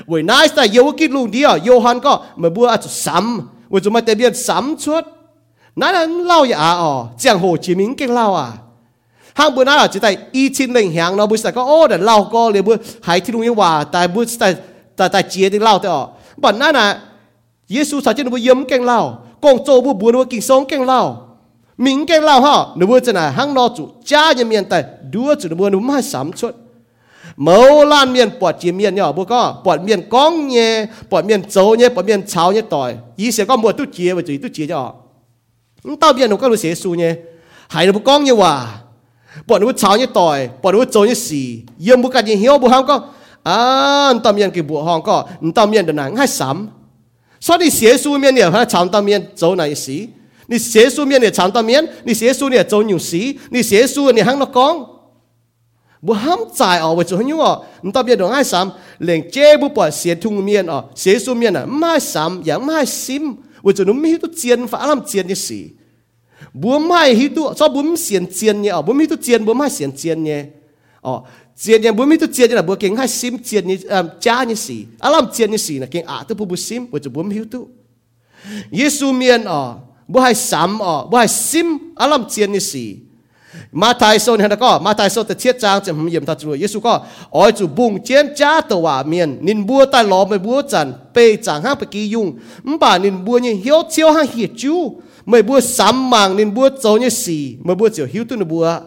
[0.06, 3.22] 为那是有记录的哦，约翰个咪不啊就三，
[3.68, 4.92] 为做乜这边三出，
[5.74, 8.64] 那人老也哦，江 hồ chí minh 嘅老啊。
[9.34, 12.24] hàng bữa nay là chỉ tại y chín linh hàng nó bữa có ô để lao
[12.24, 14.56] co liền bữa hãy thiên lung hòa tại bữa tại
[14.96, 17.00] tại tại chia thì lao thế ọ bản nay là
[17.68, 20.86] Giêsu sao chứ nó bữa yếm keng lao con trâu bu nó kinh sống keng
[20.86, 21.28] lao
[21.78, 24.84] mình keng lao ha nó vừa chân này, hang nó chủ, cha nhà miền tây
[25.10, 26.54] đưa chủ nó vừa nó hai sắm chuột.
[27.36, 31.42] Mẫu lan miền bọt chỉ miền nhỏ bu có bọt miền con nhé bọt miền
[31.50, 32.96] trâu nhé bọt miền cháo nhé, tỏi.
[33.16, 34.92] Ý sẽ có một tu chia và chỉ tu chia cho
[36.00, 37.14] tao miền nó có lúc sẽ su nhé.
[37.68, 38.78] Hãy nó bu con nhé hòa à.
[39.46, 41.62] bọn nó cháo nhé, tỏi, bọn nó trâu nhé, xì.
[41.86, 43.00] Yếm bu cả nhé hiếu bu ham có.
[43.42, 45.24] À tao miền cái bộ hòn có
[45.54, 46.68] tao miền đàn hàng hai sắm.
[47.40, 50.08] 所以你学术面的和长道面走哪一时？
[50.50, 54.86] 你学术面的长道面，你学术的走牛时，你学术你喊我讲，
[56.00, 58.72] 不喊在哦，我做牛哦，你特别懂爱什？
[59.00, 65.54] 连这不把学术面哦，学术面啊，卖什也卖心，我做侬咪都见法 làm 见的事，
[66.58, 70.46] 不卖许多，所以不显见呢哦，不咪都见，不卖显见呢
[71.02, 71.22] 哦。
[71.60, 74.54] chiên nhà bố mi tu chiên nhà bố kinh hai sim chiên ni à, cha ni
[74.54, 77.30] si làm chiên như si na kinh à, tôi bu bu sim bu tu bum
[77.30, 77.68] hiu tu
[78.72, 79.74] Yesu mien o
[80.08, 81.66] bu hai sam o bu hai sim
[81.96, 82.96] làm chiên như si
[83.72, 86.40] ma thai so ni ko ma thai so ta chiết chang chỉ hum yem thật
[86.40, 90.02] rồi, Yesu có oi chu bùng chiên cha to wa à, mien nin bua ta
[90.02, 92.32] lo me bua chan pe chang hang pe ki yung
[92.80, 96.68] ba nin bua như hiu chiao hang hiệt chu mày bua sam mang nin bua
[96.82, 98.80] chou như si mày bua chiao hiu tu ni bua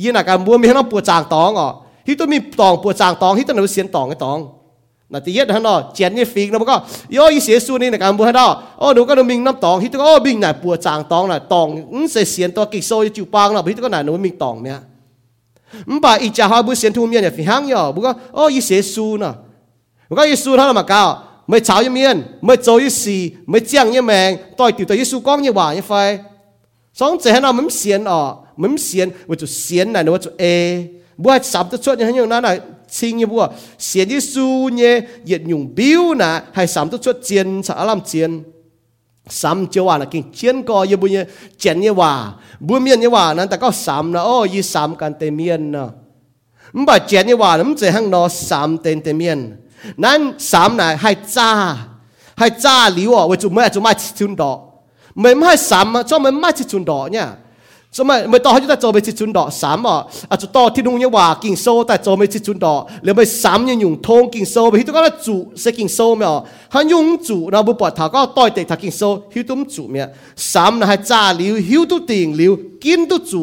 [0.01, 1.69] ยี่นักการบัวมีให้น้องปวดจางตองอ๋อ
[2.05, 4.39] ที่ตัวมีตองปวดจางตองที่ตัวหนูเสียนตองไอ้ตอง
[5.11, 6.77] นาทีเย็ดฮะเนาะเจียนนี่ฟิกนะมันก็
[7.15, 14.79] ย่อยเสียสูนี่ในการบัวให้เนาะโอ้หนูก็หนูมิงน้ำตองที่ตัวโอ้บิงไหนปวดจางตองน่ะตองอืมเสียเสียนตัวกิโซจิวปังเนาะที่ตัวไหนหนูมิงตองเนี่ย
[15.89, 19.31] มบ่าอีจ่าหาบุเสียนทุ่มเมียเนี่ยฟิหังย่อบุก็โอ้ยี่เสียสูน่ะ
[20.08, 21.08] บุก็ยี่สูท่านมาก้าว
[21.48, 23.16] ไม่เช้ายี่เมียนไม่โจยี่สี
[23.48, 25.92] ไม่เจียงยี่แมงต่อยติวตัวยี่สูก้องยี่หวานยี่ไฟ
[26.98, 28.20] สองเจ้าเราไม่เสียนอ๋อ
[28.60, 30.44] มันเสียนว่าจะเสียนน่ะว่าจะเอ
[31.22, 32.52] บัวสับจะชดอย่างนั้นน่ะ
[32.96, 33.42] ชิงยี่บัว
[33.84, 34.92] เสียนที่สู้เนี่ย
[35.24, 38.30] เหยียดยุ่งบิ้วน่ะให้สามตัวชดเจียนสารลำเจียน
[39.40, 41.24] สามเจ้าว่าน่ะกินเจียนก็ยี่บัวเนี่ย
[41.58, 42.12] เจียนยี่ว่า
[42.66, 45.88] บัวเมียนยี่ว่านั้นแต่ก็สามนะโอ้ยี่สามกันเตเมียนเนาะ
[46.74, 49.40] มันบ่เจียนยี่ว่ามันจะให้นอสามเตนเตเมียน
[50.03, 50.19] นั้น
[50.51, 51.51] สามน่ะให้จ้า
[52.39, 54.57] ให้จ้าหลิวอ่ะว่าจุไม่จุไม่ชุนดอก
[55.19, 57.27] ไม่ไม่สามอ่ะจ้าไม่ไม่ชุนดอกเนี่ย
[57.97, 59.97] สมัยไม่ต่อให้จะโจไปจิจุนดอสามอ่ะ
[60.31, 66.39] อาจจะต่อที่นุ่งเนี่ยว่ากินโซแต่โจไม่จิจุนดอแล้วไปสามยังยุ่งทงกินโซไปที่ตัวก็จุเสกินโซไม่อ่ะ
[66.73, 69.01] ฮันยุ่งจุเราบุปผาก็ต่อยเด็กถ้ากินโซ
[69.33, 70.07] หิวตุ้มจุเนี่ย
[70.53, 72.51] สามนะให้จ่าหลิวหิวตุ้ติงหลิว
[72.83, 73.41] กินตุ้จุ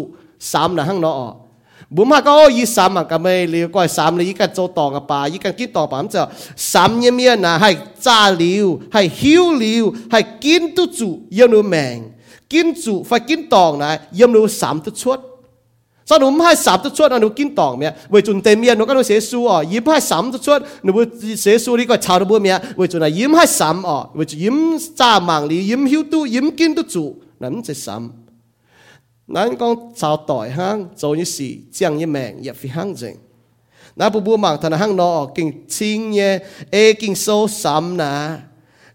[0.52, 1.32] สามนะฮังเนาะ
[1.95, 6.21] บุมาก็ยี่สามก็ไม่เลี้ยวก็สามเลยยี่กันโจตองกับป่ายี่กันกินตองป่ามจะ
[6.71, 7.69] สามเนี่ยเมียนะให้
[8.05, 11.97] จ้าเลี้ยวให้หิวเลี้ยวให้กินตุ๊จุเยี่ยมรู้แมง
[12.51, 15.19] กินจุไฟกินตองนะเยี่ยมรู้สามตุ๊ชด
[16.09, 21.01] สนุมให้สามตุ๊ชดอนุกินตองเมียไว้จุนเตมียนุก็นุเสซูอ๋อยิ้มให้สามตุ๊ชดหนุบุ
[21.41, 24.57] เสซูนี่ก็ชาวนุบุเมียไว้จุนยิ้มให้สามอ๋อไว้จุยิ้ม
[24.99, 27.03] จ้ามังลียิ้มหิวตู้ยิ้มกินตุ๊จุ
[27.41, 28.03] นั่นจะสาม
[29.33, 33.13] 咱讲朝代行做一事，将一命入去行政。
[33.95, 38.39] 那不不忙，他那行喏，经清耶，哎，经收三呐，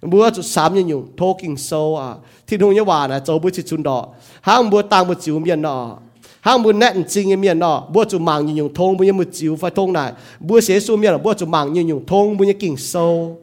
[0.00, 5.96] 不就三人用，托经收啊，天空一话呢，做不起准到，行不当不照面喏。
[6.42, 9.22] hang bu net ching ye mien no bu chu mang yin yong thong bu ye mu
[9.24, 12.44] chiu fa thong nai bu xie su mien bu chu mang yin yong thong bu
[12.44, 13.36] ye king so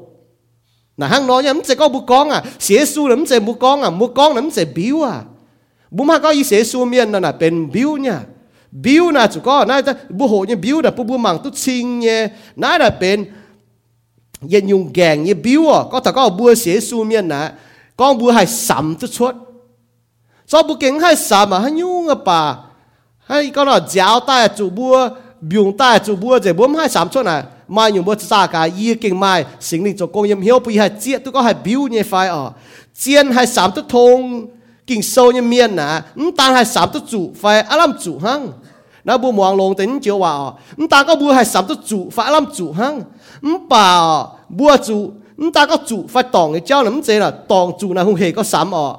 [0.97, 3.81] nà hắn nói nhắm chỉ có bu con à xế su lắm chỉ bu con
[3.81, 5.21] à bu con lắm chỉ biếu à
[5.91, 8.19] bu mà có ý xế su miệng nó là bên biếu nha
[8.71, 11.49] biếu là chủ có nãy ta bu hộ như biếu là bu bu mảng tu
[11.53, 13.25] xin nhé nãy là bên
[14.49, 17.51] yên dùng gàng như biếu à có thật có bu xế su miệng nè
[17.97, 19.35] con bu hay sắm tu chuột
[20.47, 22.62] sao bu kính hay sắm mà hắn nhung à bà
[23.26, 25.08] Hay có nó giáo tay chủ bua
[25.40, 28.68] biểu tay chủ bua để bốn hai sám chỗ này mai nhiều bữa xa cả,
[28.78, 31.54] y kinh mai sinh linh cho công yếm hiếu bị hai chết tôi có hai
[31.64, 32.50] biểu như phải ở.
[32.96, 34.46] Chiên hai sám tôi thông
[34.86, 36.02] kinh sâu như miên à?
[36.14, 38.48] nè tan hai sám tôi chủ phải ăn làm chủ hăng?
[39.04, 40.58] Nó bu mong long tính chiếu vào
[40.90, 43.02] ta có bu hai sám tôi chủ phải làm chủ hăng?
[43.68, 44.00] Bà
[44.48, 45.12] bua chủ
[45.54, 48.30] ta có chủ phải tòng cái cháu lắm chế là tòng chủ là không hề
[48.30, 48.96] có sám ở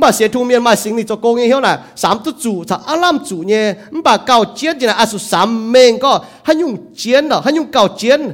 [0.00, 2.64] bà sẽ thu miên mà sinh lý cho cô nghe hiểu là sám tu chủ
[2.64, 3.74] thà alam chủ nhé
[4.04, 7.72] bà cao chiến thì là asu sám men có hắn dùng chiến đó hắn dùng
[7.72, 8.30] cao chiến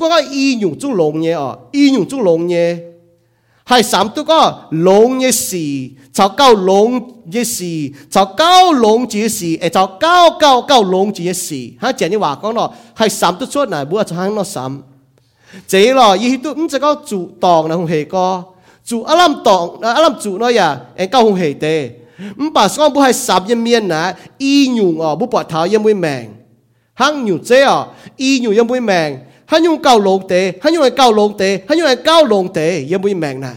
[0.00, 2.76] có cái y dùng chung lồng nhé à y dùng chung lồng nhé
[3.64, 9.08] hay sám tu có lồng nhé xì cháu cao lồng nhé xì cháu cao lồng
[9.08, 12.54] chỉ xì ấy cháu cao cao cao lồng chỉ xì ha chỉ như hòa con
[12.54, 14.82] nó hay sắm tu suốt này bữa cho hắn nó sám,
[15.68, 18.42] thế là y tu không chỉ có chủ tòng là không hề có
[18.88, 21.90] chủ alam tong à, alam chủ nói à, ya anh cao hùng hệ tê.
[22.36, 25.64] Mắm bà con bố hay sập yên miên nà y nhung ở bố bỏ thảo
[25.64, 26.26] yên bui mèng
[26.94, 27.86] hăng nhung chế ở à,
[28.16, 31.60] y nhung yên bui mèng hăng nhung cao lộng tê hăng nhung cao lộng tê
[31.68, 33.54] hăng nhung cao lộng tê yên bui mèng này.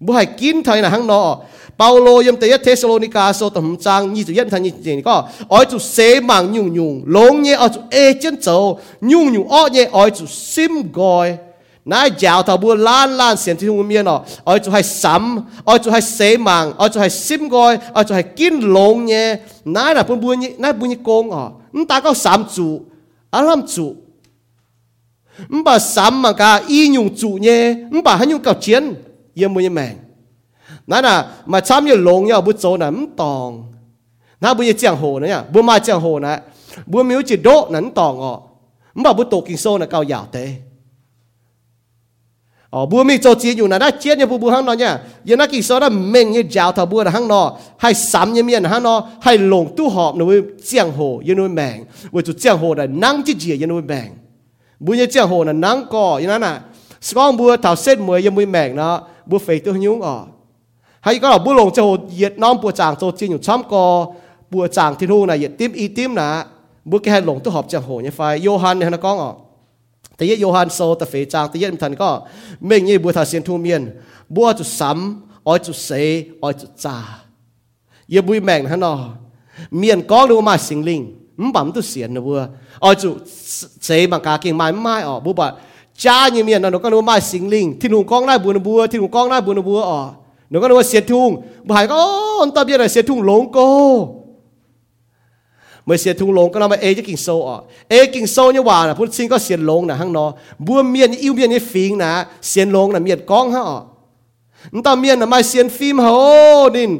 [0.00, 1.38] Bố hay kín thay là hăng nọ, nó
[1.78, 4.70] Paulo yếm tế thế sô ni ca sô tầm trang như chủ yên thành như
[4.84, 8.80] chỉ có ỏi chủ xế mạng nhung nhung lông nhẹ ở chủ ê chân châu
[9.00, 11.36] nhung nhung ở nhẹ ỏi chủ sim gọi
[11.88, 15.40] nãy giáo thảo bùa lan lan xiên thì hùng miên ọ ôi chú hay sắm,
[15.64, 19.04] ở chỗ hay xế màng, ở chỗ hay sim gọi ở chỗ hay kín lông
[19.04, 19.36] nhé.
[19.64, 21.44] Nãy là bùa nhị, nãy bùa nhị công à.
[21.72, 22.80] Chúng ta có sắm chủ
[23.30, 23.94] à làm chủ
[25.48, 27.74] chúng bà sắm mà cả y nhung chủ nhé.
[27.90, 28.94] Chúng bà hay nhung cầu chiến
[29.34, 29.96] yên bùa nhị mèn
[30.86, 33.72] nãy là mà chăm như lông nhau bút số nè chúng tòng.
[34.40, 36.40] Nãy bùa nhị giang hồ nè bùa mai giang hồ nè.
[36.86, 38.34] Bùa miếu chỉ đỗ nè tòng à.
[38.94, 40.04] Chúng bà bút tổ kinh sô nè, cao
[42.72, 44.92] yào tế ờ bùa mi cho chiến อยู่นะได้เจียนเนี่ยบบัวห้างนอเนี่ย
[45.28, 47.42] ยันนักกิจสอนเม่งเนี่ยยาวทบัวห้างนอ
[47.80, 48.94] ให้สามเนี่ยเมียนห้างนอ
[49.24, 51.78] ให้หลงตู้หอบนะเว้ยเจียงโหยันเว้ยแมง
[52.12, 54.08] เว้ยจุดเจียงโหได้นั่งจีเจียยันเว้ยแมง
[54.84, 56.54] บัวเนี่ยเจียงโหน่ะนั่งก่อยันนั้นน่ะ
[57.06, 58.88] สกองบัวเท่าเส้นมวยยันเว้ยแมงนะ
[59.30, 60.16] บัวเฟยตัวยุ่งอ๋อ
[61.04, 63.84] ให้ก็บัวหลงจะโหเหยียดน้องบัวจางโจจีนอยู่ช้ำกอ
[64.52, 66.28] บัวจางที่นู่นน่ะเหยียดติ้มอีติ้มนะ
[66.90, 69.30] บัวแกให้หลงตู้หอบเจียงโหเนี่ยไฟโยฮันเนี่ยนะก้องอ๋อ
[70.17, 72.09] แต่ยโยฮันโซตะเฟจางแต่ยมทันก็
[72.65, 73.81] เม่งยี่บัวทาเซียนทูเมียน
[74.35, 75.91] บัวจุดซ้ำอ้อยจุดเส
[76.43, 76.97] อ้อยจุดจ่า
[78.09, 78.93] เยบุยแม่งฮะนอ
[79.77, 81.01] เมียนก้องดูมาสิงลิง
[81.41, 82.39] มบัมตุเสียนนะบัว
[82.83, 83.09] อ้อยจุ
[83.85, 85.45] เสบางกาเก่งไม้ไม้อ๋อบัวบ่
[86.03, 89.99] จ้าเนี่ยเมียนนะหนูก็ดูมาสิงลิงที่หนูก้องได้บัวนะบัวที่หนูก้องได้บัวนะบัวอ๋อ
[90.49, 91.29] หนูก็ดูว่าเสียทุ่ง
[91.69, 93.59] บ่ายก็อ๋อตาเบียร์เสียทุ่งหลงโก
[95.88, 97.56] mới xịt thung lông cái nào mà ê chứ kinh sâu à
[97.88, 100.82] ê kinh sâu như hòa là phun xin có xịt lông nè, hăng nó bua
[100.82, 103.64] miên, yêu miên như phim nè xịt lông là miên con ha
[104.72, 106.98] chúng ta miên là mai xịt phim hô nín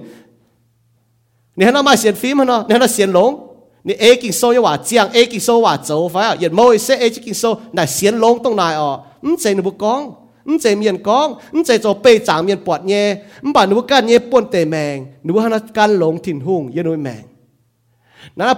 [1.57, 2.65] nè nó mai xịt phim nó?
[2.69, 3.49] Nè nó xịt lông
[3.85, 6.53] nè, ê kinh sâu như hòa chiang, ê kinh sâu hòa châu phải à yết
[6.53, 7.61] môi sẽ ê chứ kinh sâu.
[7.73, 10.13] Nè xịt lông tông này à không chạy nó bút con.
[10.45, 11.35] Không chạy miên con.
[11.53, 14.65] Không chạy cho bê chàng miên bọt nhé không bảo nó can nhé buôn tề
[14.65, 15.07] mèng.
[15.23, 17.23] Nó hắn nó can lông thìn hùng yên nuôi mèng.
[17.27, 17.38] นั่น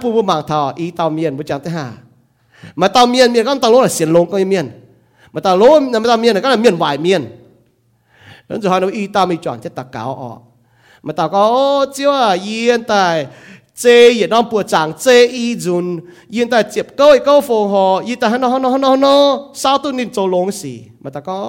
[0.02, 1.86] ผู้ผู้มังทออีเตาเมียนบุจังเตหา
[2.80, 4.66] มาเตาเมียนเมียนก็ตาโลเสียนลงก็เมียน
[5.34, 5.64] มาเตาโล
[6.02, 7.22] มาเตาเมียนก็เมียนวายเมียน
[8.46, 10.38] แล้วจะหาว่าอีเตาไม่จอนจะตะเกาออก
[11.06, 13.16] มาเตาก็โอ้เจ้าเยียนตาย
[13.76, 18.02] chế hiện nó bùa chẳng chế y dùn hiện tại chụp câu câu phù họ
[18.06, 21.48] hiện tại nó nó nó nó sao tôi nên cho lông xì mà ta có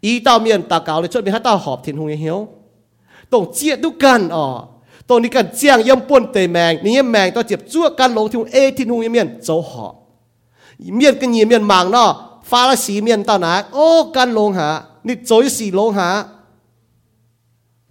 [0.00, 0.62] y biến hoài miền không phải tự chiếu y cho hoài miền y tao miền
[0.68, 2.48] ta cáo để cho mình hát tao họp thiên hùng hiếu
[3.30, 4.46] tổng chia đúc กันอ๋อ
[5.08, 9.94] ตรงนี้กันเจียงย่ำป่นเตแมงนี่แมงตัวเจ็บจั่วกันลงที่เอที่นุ่งเมียนโจ้หอบ
[10.96, 12.10] เมียนกันยีเมียนมังเนาะ
[12.50, 13.86] ฟ้าละสีเมียนตาหนาโอ้
[14.16, 14.68] กันลงหา
[15.06, 16.08] นี่โจยสีลงหา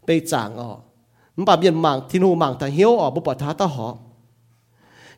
[0.06, 0.70] ไปจางอ๋อ
[1.36, 3.96] มันป่าเมียนมังที่นุ่งมังแต่เหี้ยวอ๋อบุปผาตาหอบ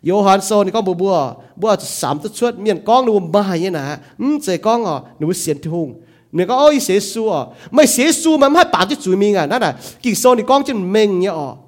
[0.05, 1.15] โยฮันโซนี่ก็บัวบัว
[1.61, 1.71] บัว
[2.01, 3.85] สามตัวชวดเมียนก้องนูมาเนี่ยนะ
[4.19, 5.89] อืมเจก้องอ๋อหนูเสียนที่หุง
[6.30, 7.48] 你讲可以写书啊？
[7.70, 9.46] 咪写书咪唔系白啲罪名啊？
[9.46, 11.58] 嗱嗱，其实你讲真明嘅哦。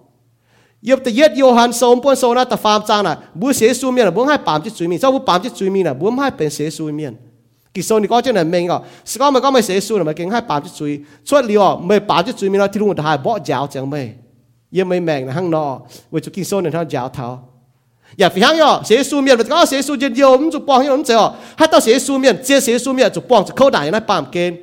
[0.80, 7.16] 要第一要喊数半数啦，特发争啦，唔写书面啦，唔系白啲罪名，就唔白啲罪名啦，唔系变写书面。
[7.74, 14.18] 其实你讲真系明哦，是讲咪讲咪写书啦，咪劲系白啲罪，出了哦，咪白啲罪名啦，听到系搏嚼正咩？
[14.70, 17.38] 因为明啦，行咯，为咗见数人睇嚼头。
[18.18, 21.16] อย่าไปหังยอเสียสูเมียนก็เสียสูเย็นเดียวมันจะปองยังมันเจอ
[21.58, 24.56] ให้ต้องเสียสูเมียนเจียเสียสูเมียนจะปองจะเข้าได้นะปามเกณฑ์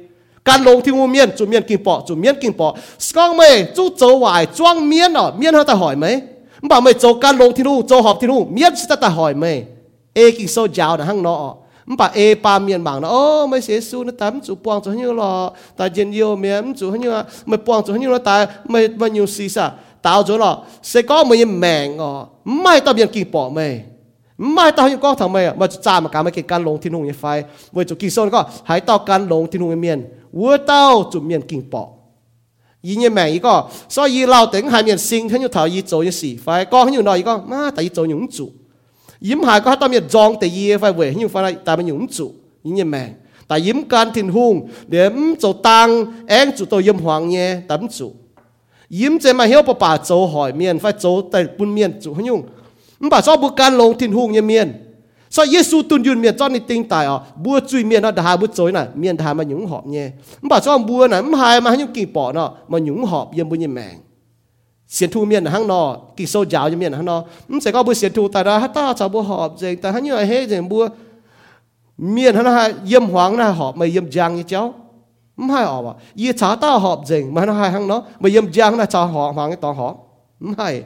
[0.47, 2.68] การลงที่มูเมียนจุเมียนกินปอจุเมียนกินปอ
[3.05, 6.05] สกองไม่จู้โจวายจ้วงเมียนอ่ะเมียนเขาแต่หอยไหม
[6.61, 9.45] มันบอกไม่โจการลงที่นู่โจหอบที่นู่เมียนสิแต่หอยไหม
[10.16, 11.36] เอกินโซยาวนะหังนอ
[11.88, 15.34] มันบอกเอปาเมียนบางนะโอ้ไม่เสียสูนะแต่มันจุปองจุให้ยังรอ
[15.76, 17.13] แต่เย็นเดียวเมียมันจุให้ยัง
[17.47, 18.36] ไม่ปองจุให้ยังรอแต่
[18.70, 19.66] ไม่ไม่อยู่ซีซ่า
[20.03, 23.84] tạo cho là sẽ có một những mèn ngọ mai tao biến kinh bỏ mày
[24.38, 26.92] mai tao những con thằng mày mà cha mà cả mấy cái can lông thiên
[26.92, 30.05] hùng như phai với chỗ kinh sơn có hãy tao can lông thiên hùng miền
[30.32, 31.88] vừa tao chủ miền kinh bỏ
[32.82, 35.66] ý như mèn ý có so ý lao tính hai miền sinh thế như thảo
[35.66, 38.26] ý chỗ như sĩ phai con như nói ý có mà tại ý chỗ nhúng
[38.32, 38.51] chủ
[39.20, 42.07] yếm hai có tao miền giong tại ý phai về như phai tại miền những
[42.09, 42.32] chủ
[42.62, 43.09] ý như mèn
[43.48, 47.88] tại yếm can thiên hùng điểm chỗ tăng em chủ tôi yếm hoàng nhé tấm
[47.88, 48.12] chủ
[48.99, 52.39] ยิ้มเจมาเฮียวปะป่าโจหอยเมียนไฟโจแต่ปุ่นเมียนจุหยุ่ง
[53.01, 54.68] มันป่าชอบบุการลงทินหุงเมียน
[55.36, 60.07] ซอยเยซูตุนยุนเมียนจอนนี่ติงตายอ๋อบัวจุยเมียนเนาะดาบัวโจยน่ะเมียนดามาหยุงหอบเนี่ย
[60.41, 63.95] มันป่าชอบบัวน่ะมันหายมาให้ยุ่งกี่ปอเนาะมาหยุงหอบเยี่ยมบุญยี่แมง
[64.93, 65.82] เสียนทูเมียนหังนอ
[66.18, 67.16] กี่โซยาวยี่เมียนหังนอ
[67.49, 70.84] มันเสก็บัวเสียนทูแต่ละฮัตตาชาวบัวหอบเจงแต่หันยังไงเฮ้เจงบัว
[72.11, 74.63] เมียนหันน่ะเยี่ยมหวังน่ะหอบไม่เยี่ยมจังยี่เจ้า
[75.41, 78.53] không hay ở mà ye ta họp dình mà nó hay hăng nó mà yếm
[78.53, 79.97] giang nó trả họ hoàng cái tỏ họ
[80.41, 80.82] không hay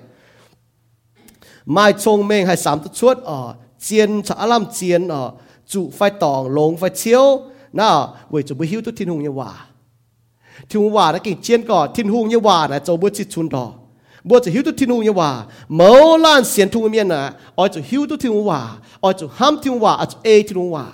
[1.67, 5.33] mai trông mình hay sắm tất chuốt ở chiên trả làm chiên ở
[5.67, 7.41] chủ phải tòng lông phải chiếu
[7.73, 9.67] nào vì chủ bị hiu tu thiên hùng như hòa
[10.69, 13.27] thiên hùng hòa đã kinh chiên cỏ thiên hùng như hòa là châu bữa chít
[13.31, 13.73] chun đỏ
[14.25, 17.69] bữa chủ hiu tu thiên hùng như hòa mẫu lan xiên thùng miên nè ở
[17.69, 20.31] chủ hiu tu thiên hùng hòa ở chủ ham thiên hùng hòa ở chủ a
[20.49, 20.87] thiên hùng hòa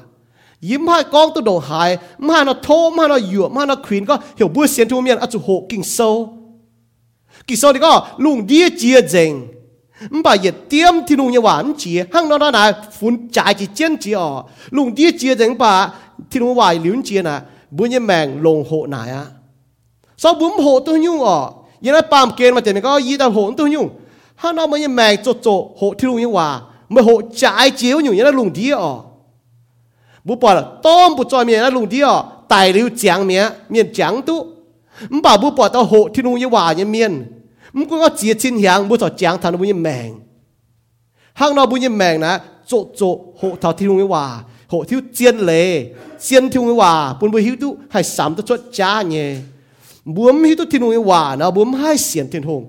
[0.70, 1.90] ยิ้มให้กองตัวโดหาย
[2.28, 2.68] มาหนาโท
[2.98, 5.98] มาหนาหยวมาหนาขวินก็เหี่ยวบัวเสียนทุ่มเมียนอาจุโหกิ่งโซ
[7.48, 9.32] กิ่งโซนี่ก็ลุงเดียเจียเจง
[10.12, 12.64] มันบ่าเหยียดเตรียมที่ลุงยหวานเจียห้างนอนนา
[12.98, 14.28] ฝุ่นจ่ายจีเจียนเจียอ๋อ
[14.76, 15.74] ลุงเดียเจียเจงป่า
[16.30, 17.36] ที่ลุงวายหลิวเจียน่ะ
[17.76, 19.24] บุญยแมงลงโหไหนอ่ะ
[20.22, 21.38] ซอบุ้มโหตัวยุ่งอ๋อ
[21.86, 23.88] ยังไงปามเกณฑ์มาเจนก็ยีแต่โหตัวยุ่ง
[24.42, 26.48] ห้างนอนมันยังแมงโจโจโหที่ลุงยหวา
[26.92, 27.10] ไม่โห
[27.42, 28.94] จ่ายเจียวอยู่ยังไงลุงเดียอ๋อ
[30.26, 34.46] 不报了，当不做面那弄的哦，带了酱面面酱都，
[35.12, 37.12] 唔把不报到好ที่弄一话一面，
[37.74, 40.22] 唔过个节亲香不做酱谈不一命，
[41.38, 42.34] ข้างนอกบุญแมงนะ
[42.68, 43.02] โจโจ
[43.38, 44.26] โหเท่าที่ลุงว่า
[44.70, 45.68] โหที่เจียนเลย
[46.22, 49.28] เจียนที่ลุงว่าปุ่นบุหิวตุให้สามตัวชดจ้าเนี่ย
[50.16, 52.64] บุญหิวตุที่ลุงว่านะบุญให้เสียนที่หง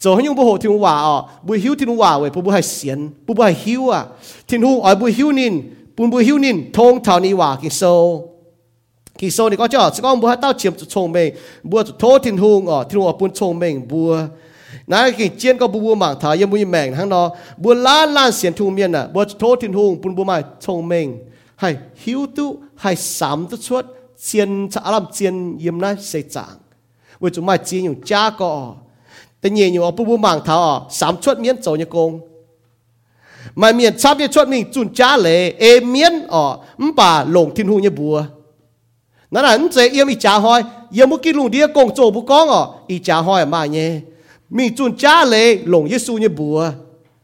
[0.00, 4.00] โจให้ยุงบุโหที่ลุงว่าอ๋อบุหิวที่ลุงว่าเว้ยปุ่นบุให้เสียนปุ่นบุให้หิวอ่ะ
[4.48, 5.54] ที่ลุงอ๋อบุหิวนิน
[5.96, 8.28] bùn bùi hiu nín thông thảo ni hòa kinh sâu
[9.18, 12.36] kinh sâu thì có cho chỉ có bùa tao chiếm chồng mình bùa thô thiên
[12.36, 14.20] hùng ở thiên hùng ở bùn chồng mình bùa
[14.86, 18.14] nãy cái chiến có bùa bùa mảng thảo yếm bùi mèng hàng nó bùa lan
[18.14, 21.18] lan xiên thu miên à bùa thô thiên hùng bùn bùa mai chồng mình
[21.56, 23.86] hay hiu tu hay sám tu suốt
[24.22, 26.56] chiến cha làm chiến yếm nãy sẽ chẳng
[27.20, 28.74] bùa chúng mai chiến dùng cha có
[29.42, 30.58] แต่เนี่ยอยู่เอาปุ๊บมังเท้า
[31.00, 32.10] สามชวดเมียนโจเนี่ยกง
[33.55, 36.57] mà miền sắp cho chốt mình chun cha lệ, ê miên ở
[36.95, 38.23] bà lồng thiên hùng như bùa.
[39.31, 42.11] Nó là anh chế yếm ít cha hỏi yếm một cái lùng đĩa công chỗ
[42.11, 43.91] bu con ở ít cha hỏi mà nhé.
[44.49, 46.71] Mình chun cha lệ lồng Giêsu như bùa.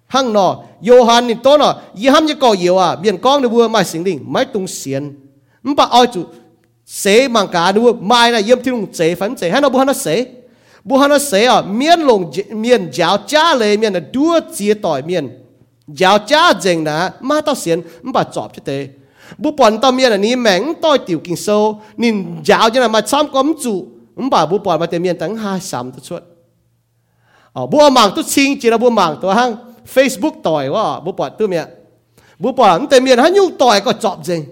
[0.08, 3.50] Hăng nọ Johan thì tốt nọ y ham như cò yếu à miền con được
[3.50, 5.16] bùa mai sinh đình mai tung xiên
[5.64, 6.24] bà oi chủ,
[6.86, 9.50] xế mang cá đua mai là yếm thiên hùng xế phấn xế?
[9.50, 10.26] Hay nó bu nó xế?
[10.84, 15.02] Bu nó xế à miền lồng miền giáo cha lệ miền là đua chia tỏi
[15.02, 15.30] miền
[15.88, 18.88] giáo cha dành đã mà tao xiên, bà chọp cho thế
[19.38, 21.82] bu bọn tao miên là ní mèng tôi tiểu kinh sâu.
[21.98, 23.88] Nín giáo cho là mà xăm cấm chủ
[24.32, 26.24] bà bu bọn mà tiền miên tăng hai sắm tôi chốt
[27.54, 29.56] ờ bu mạng tôi xin chỉ là bu mạng tôi hăng.
[29.94, 31.68] Facebook tỏi quá bu bọn tôi miệng
[32.40, 34.44] bu bọn tiền miên hắn nhung tỏi có chọp dành.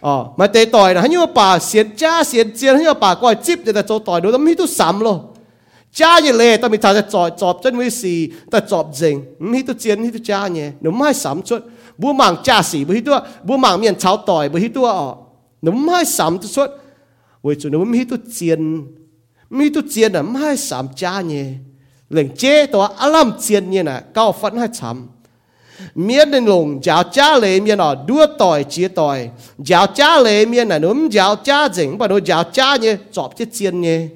[0.00, 3.14] Ờ mà tê tỏi là hắn nhung bà xiên, cha xiên chiên hắn nhung bà
[3.14, 5.33] coi chip để ta cho tỏi đồ lắm hít tôi sắm luôn
[5.94, 9.52] cha như lệ ta mình thà cho cho chân với gì ta cho dình ừ,
[9.52, 11.62] hít tu chiến, hít tu cha nhé nếu mai sắm chút
[11.98, 13.12] bố mảng cha sĩ bố hít tu
[13.44, 15.16] bố mảng miền cháo tỏi bố hít tu ọ
[15.62, 16.70] nếu mai sắm tu chuột
[17.42, 18.86] với chú nếu hít tu chiến
[19.60, 21.44] hít tu chiến là mai sắm cha nhé
[22.10, 25.08] lệnh chế tòa alam chiến nhé là cao phẫn hay sắm
[25.94, 29.30] miền đình lùng, giáo cha lệ miền nọ đua tỏi, chia tỏi.
[29.58, 33.36] Giáo cha lệ miền là nếu giáo cha dình và nếu giáo cha nhé chọp
[33.36, 34.08] chết chiến nhé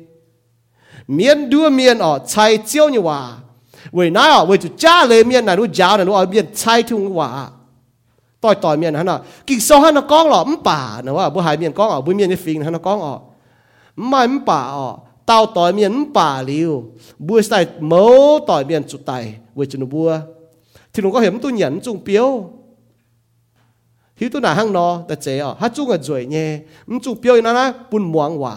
[1.09, 3.37] miền đưa miền ở chạy chiêu như hòa
[3.93, 7.11] vậy ở, vậy chú cha lấy miền này nó giáo này nó miền chạy thung
[7.11, 7.49] hòa
[8.41, 11.31] tôi tôi miền hắn à kinh sau hắn nó con lọ mắm bà nữa à
[11.31, 13.19] bữa hai miền con ở bữa miền cái phim hắn nó con ở
[13.97, 14.97] mai mắm bà ở
[15.27, 16.85] tao tôi miền mắm bà liu.
[17.19, 20.19] Bữa sai mấu tôi miền chụt tay vậy chú nó bữa
[20.93, 22.51] thì nó có hiểm tu nhẫn trung biếu
[24.17, 27.21] hiếu tu nào hang nó ta chế ở hát chung ở rồi nhé mắm chung
[27.23, 28.57] biếu nó na buồn muang hòa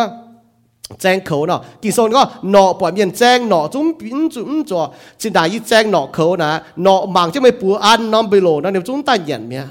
[1.01, 4.81] แจงเขาเนาะกี่โซนก็หนอปล่อยเมียนแจงหนอจุ้มปิ้นจุ้มจ่อ
[5.21, 6.51] ชินด่างยี่แจงหนอเขานะ
[6.83, 9.65] หนอหมางจะไม่ปัวอันน้องไปโลนั่นเดี๋ยวจุ้มตายเหยียนเมีย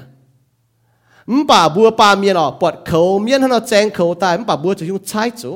[1.30, 5.52] มป่าบัวปลาเมียนอ๋อปวดเขาเมียนให้เราแจงเขาตายมป่าบัวจะยุ่งใช้จุ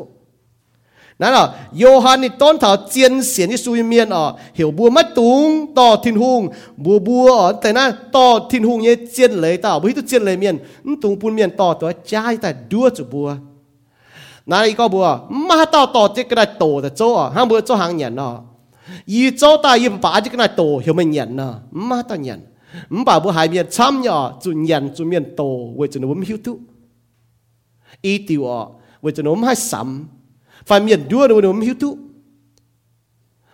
[1.21, 1.45] นั่นหรอ
[1.77, 5.47] โยฮันนี่ต้นเถาเจียนเสียนที่ซุยเมียนอ๋อเหี่ยวบัวมัดตุง
[5.77, 6.41] ต่อทินหุง
[6.83, 10.55] บัวบัวอ๋อแต่นั่นต่อทินหุงเนี่ยเจียนเลยต่อบุหิตุเจียนเลยเมียน
[11.01, 13.27] ตุงปูนเมียนต่อตัวจ่ายแต่ดัวจุบัว
[14.49, 15.07] นั่นอีก็บัว
[15.47, 18.29] มาต่อต่อจะกระไดโตแต่โจ้อ๋อห้างบัวโจ้หางเหยียนอ๋อ
[19.13, 21.51] ยีโจ้ตายยิมป่าจะกระไดโตเหี่ยวไม่เหยียนเนาะ
[21.89, 22.39] มาต่อเหยียน
[22.99, 25.41] มป่าบัวหายเมียนช้ำอ๋อจุนเหยียนจุนเมียนโต
[25.75, 26.53] เวจุนวุ้มหิวตุ
[28.05, 28.59] อีติวอ๋อ
[29.01, 30.18] เวจุนวุ้มให้ซ้ำ
[30.68, 31.98] phải miền đua đồ đồ hiếu tu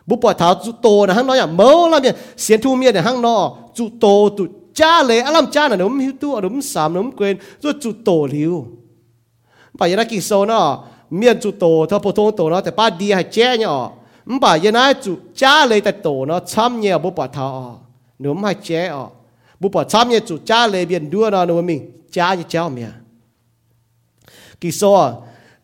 [0.06, 2.94] bố bỏ tháo tụ tổ là hăng nói à mơ là miền xiên thu miền
[2.94, 6.34] là hăng nó tụ tổ tụ cha lệ à làm cha là nó hiếu tu
[6.34, 8.66] ở đúng sám nó quên rồi tụ tổ liu
[9.72, 13.92] bà yên kỳ sâu nó miền tụ tổ theo phổ thông tổ nóแต่ป้าดีhay che nhỏ
[14.40, 17.78] bà yên ai tụ cha lệ tại tổ nó chăm nhẹ bố bỏ tháo
[18.18, 19.08] nó hay che ọ
[19.60, 22.70] bố bỏ chăm nhẹ tụ cha lệ miền đua nó nó mình cha như cháu
[22.70, 22.90] miền
[24.60, 25.12] kỳ sâu à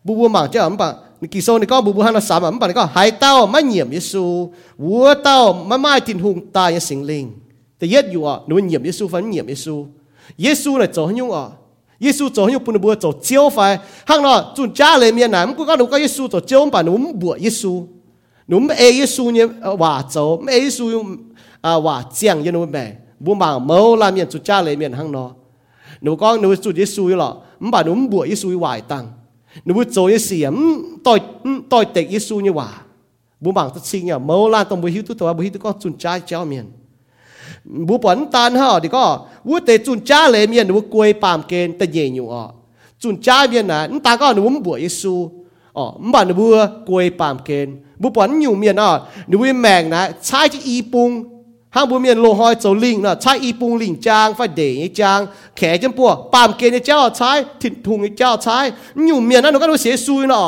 [0.03, 3.17] bố bố mảng chứ ấm bà 你其实你讲唔会喺度三万五百，你讲海盗
[3.49, 7.29] 乜严耶稣，我盗乜买天空大嘅圣灵，
[7.79, 9.87] 第一要啊，你会严耶稣份严耶稣，
[10.37, 11.57] 耶稣嚟做很用啊，
[11.99, 13.75] 耶稣做很用不能不做教法，
[14.05, 17.87] 行咯，做家里面嗱，唔讲你讲耶稣做教法，你唔不耶稣，
[18.45, 21.17] 你唔爱耶稣呢话做，唔爱耶稣用
[21.61, 25.35] 啊话讲嘢你明，不忙冇拉面做家里面行咯，
[26.01, 29.13] 你讲你做耶稣咯，唔把你唔不耶稣话当。
[29.64, 30.56] nếu bút cho sự em,
[31.04, 31.18] tôi
[31.70, 32.06] tôi tệ
[32.42, 32.72] như hòa
[33.42, 35.60] bố bằng tất sinh nhở mâu lan tông bố hiếu tu tòa bố hiếu tu
[35.60, 36.64] con chun cha chéo miền.
[37.64, 41.42] Bố bẩn tan hả, thì có, bố tệ chun cha lệ miền, bố quê pam
[41.42, 42.50] kên tê nhẹ nhụ ọ
[42.98, 45.30] chun cha miền à ta có nếu bố bùa Giêsu
[45.72, 49.90] ọ mà nếu bố quê pam kên bố bẩn nhụ miền ọ nếu bố mèng
[49.90, 51.31] nà sai chỉ y bung
[51.74, 54.68] hang bu mien lo hoi zo ling na chai i pung ling chang fa de
[54.80, 58.72] ni chang khe chen po pam ke ni chao chai thịt thùng ni chao chai
[58.94, 60.38] nyu mien na no ka no xie sui na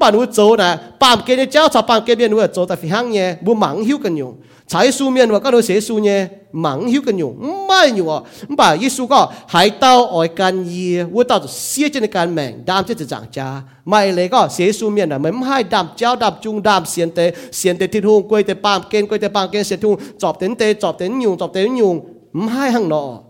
[0.00, 0.68] ba nu zo na
[1.02, 3.52] pam ke ni chao cha pam ke mien nu zo ta fi hang ye bu
[3.86, 4.28] hiu kan yu
[4.72, 23.24] 才苏面喎，嗰度寫蘇呢，猛曉嘅用，唔係用喎，唔係耶穌講喺到外間意，我到寫真嘅間名，擔即係漲價，咪嚟個寫蘇面啊，咪唔係擔焦擔中擔先地先地鐵通貴地半間貴地半間先通，作頂地作頂用作頂用，唔係行咯。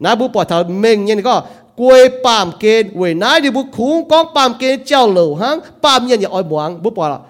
[0.00, 1.44] 那部膊頭明人個
[1.76, 7.24] 貴半間，為乃你部苦講半間交流行，半人又愛忙，不怕啦。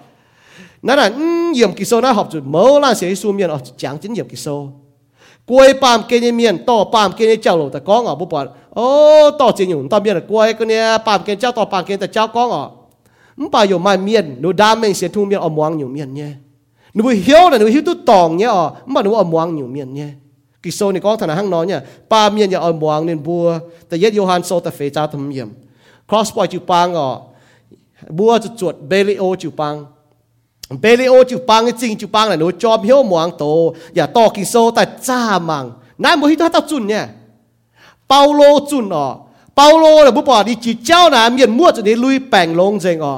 [0.81, 4.69] 那那嗯，严吉收那学就无那些书面哦，讲真严吉收。
[5.45, 8.47] quay bám cái này miền to bám cái này cháu lột ta con ở bố bọn
[8.69, 11.85] ô to chỉ nhung ta miền là quay cái này bám cái cháu to bám
[11.85, 12.69] cái ta cháu con ở
[13.37, 16.13] không bao giờ mai miền nó đam mê sẽ thu miền ở muang nhung miền
[16.13, 16.27] nhé
[16.93, 19.55] nó bị hiếu là nó hiếu tu tòng nhé ở không mà nó ở muang
[19.55, 20.07] nhung miền nhé
[20.63, 23.59] kỳ sau này con thằng hăng nói nhé ba miền nhà ở muang nên bùa
[23.89, 25.47] ta yết Johan sau ta phê cha thầm yếm
[26.09, 27.19] cross boy chịu pang ở
[28.09, 29.85] bùa chuột bê li ô chịu pang.
[30.81, 33.43] เปเลโอจูปังจริงจูปังน่ะหนูจอมเหี้ยวหมวงโต
[33.95, 35.65] อย่าต่อกิโซแต่จ้ามัง
[36.03, 37.03] นั่นบุฮิตาตาจุนเนี่ย
[38.07, 39.07] เปาโลจุนอ๋อ
[39.55, 43.15] เปาโลเนี่ยบุปผาดีจีเจ้าน่ะเมียนมั่วจุนนี้ลุยแป่งลงเจงอ๋อ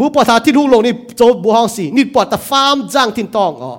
[0.00, 3.72] บุปผาที่ทุ่งลงนี่โจบุห้องสีนี่ปอดตะฟามจ้างทิ้งตองอ๋อ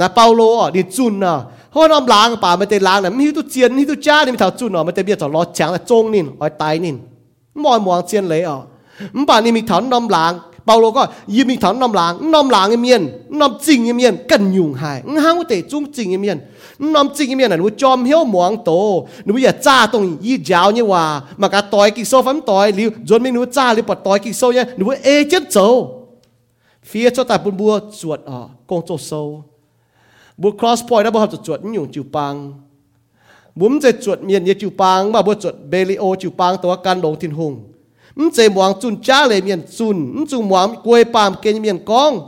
[0.00, 1.34] นะเปาโลอ๋อนี่จุนน่ะ
[1.72, 6.96] พราะน้ำล้างป่าไม่ได้ล้างน่ะมีทุเจียนมีตุจ้าเนี่ยมีแถวจุนอ๋อม่ได้เบียต่อล้อแฉงแต่จงนินอ้อยตายนิน
[7.64, 8.56] มอยหมวงเจียนเลยอ๋อ
[9.14, 10.32] มันป่านี่มีแถวน้ำล้าง
[10.70, 16.48] 保罗讲，伊咪头南人，南人一面，南正一面更勇害，唔好地中正一面，
[16.78, 26.06] 南正一面人会专晓忙到，你会炸动伊脚呢话，嘛个袋几收分袋，你准备你炸你把袋几收呢，你会挨接走
[26.84, 29.42] ，phía cho tại bún bùa chuột ở con trâu sâu,
[30.38, 32.52] bún cross point đã bao hàm chuột nhung chiu pang.
[33.54, 36.76] Bún dệt chuột miền như chiu pang mà bún chuột belly o chịu băng ตัว
[36.76, 37.56] can đồng thiên hùng
[38.16, 41.84] ứng chế muang chun cha lệ miền chun ứng chung muang quê pam kê miền
[41.84, 42.20] con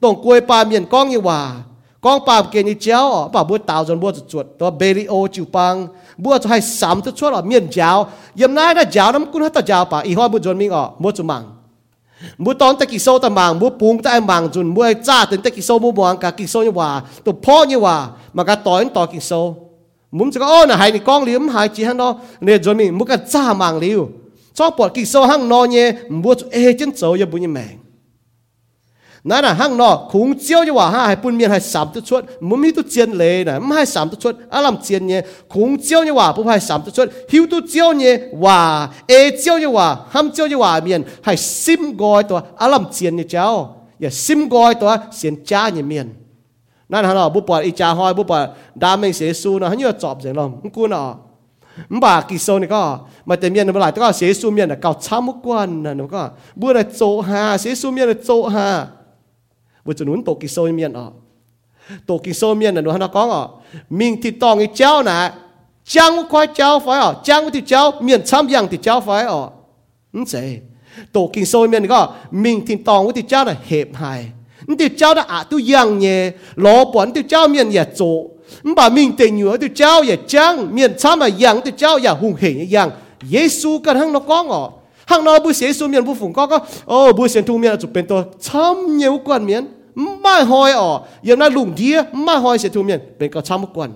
[0.00, 1.52] tổng quê pam miền con như hòa.
[2.00, 3.30] Con pam kê như chéo.
[3.32, 6.60] Bà bố tao dần bố chuột đó bê đi ô chịu băng, bố cho hai
[6.60, 9.84] sắm tức chuột ở miền giáo yếm nay đã giáo lắm cũng hết ta giáo
[9.84, 10.00] bà.
[10.00, 11.44] Y hoa bố dần mình ở bố chung mạng
[12.38, 14.94] bố tón ta kỳ sâu ta mạng bố búng ta em mạng chun bố ai
[14.94, 17.02] cha tên ta kỳ sâu bố muang cả kỳ sâu như hòa.
[17.24, 18.08] Tổ phó như hòa.
[18.32, 19.56] Mà cả tối tỏ kỳ sâu.
[20.12, 21.48] Muốn cho ô là hai con liếm.
[21.48, 22.20] Hai chị hắn đó.
[22.40, 22.98] Nên rồi mình.
[22.98, 24.08] Muốn cả cha mạng liu
[24.54, 27.46] cho bọt kỳ sâu hăng nó nhé mua chú ê chân châu yếu bùi nhé
[27.46, 27.78] mẹng
[29.24, 32.00] nãy là hăng nó khủng chiếu như hòa ha, hay bùn miên hay sám tư
[32.00, 35.06] chuột mùm hi tu chiên lê nè mùm hay sám tư chuột, á làm chiên
[35.06, 35.22] nhé.
[35.48, 39.30] Khủng chiếu như hòa bùm hay sám tư chuột, hiu tu chiếu nhé hòa ê
[39.44, 43.16] chiếu như hòa ham chiếu như hòa miên hay sim gọi tòa, á làm chiên
[43.16, 43.86] nhé cháu.
[44.00, 46.14] Ya sim gọi tòa, xiên cha nhé miên
[46.88, 49.68] nãy là nó bùm bọt y cha hoi bùm bọt đam mê sẽ su nó
[49.68, 51.14] hắn như chọp dễ lòng cũng cú nó
[51.88, 52.98] bà kỳ sâu này có.
[53.26, 56.04] Mà tên miền nó lại có xế xu miền là cao chá quan nè, nó
[56.10, 56.30] có.
[56.54, 58.86] Bữa là chỗ hà, xế xu miền là chỗ hà.
[59.84, 61.96] Bữa chúng muốn tổ kỳ sâu miền đó ờ.
[62.06, 63.50] tổ kỳ sâu miền là nó nó có ngọ
[63.90, 65.32] mình thì tòng cái cháu nè.
[65.84, 67.00] Trang múc khoai phải ờ.
[67.00, 69.50] ở trang thì cháu, miền chăm giang thì cháu phải không
[70.26, 70.60] dễ
[71.12, 74.30] tổ kỳ sâu miền có, mình thì tòng thì cháu là hẹp hài
[74.78, 78.24] thì cháu đã à tu giang nhẹ lỗ bọn thì cháu miền nhà chỗ
[78.76, 82.12] bà mình tệ nhớ tôi trao ya chăng miền xa mà yang tôi trao ya
[82.12, 82.90] hùng như yang.
[83.30, 84.72] Giêsu cần hăng nó có ngọ
[85.06, 87.76] hăng nó buổi Giêsu miền buổi phùng có có ô oh, buổi sáng thu miền
[87.80, 92.36] chụp bên tôi chăm nhiều quan miền mai hỏi ở giờ nó lùng đĩa mai
[92.36, 93.92] hỏi sẽ thu miền bên có chăm quan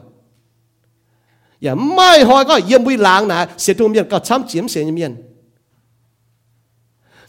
[1.61, 4.85] giờ mai hỏi có yếm buổi lang nè sẽ thu miền có chăm chiếm sẽ
[4.85, 5.17] miền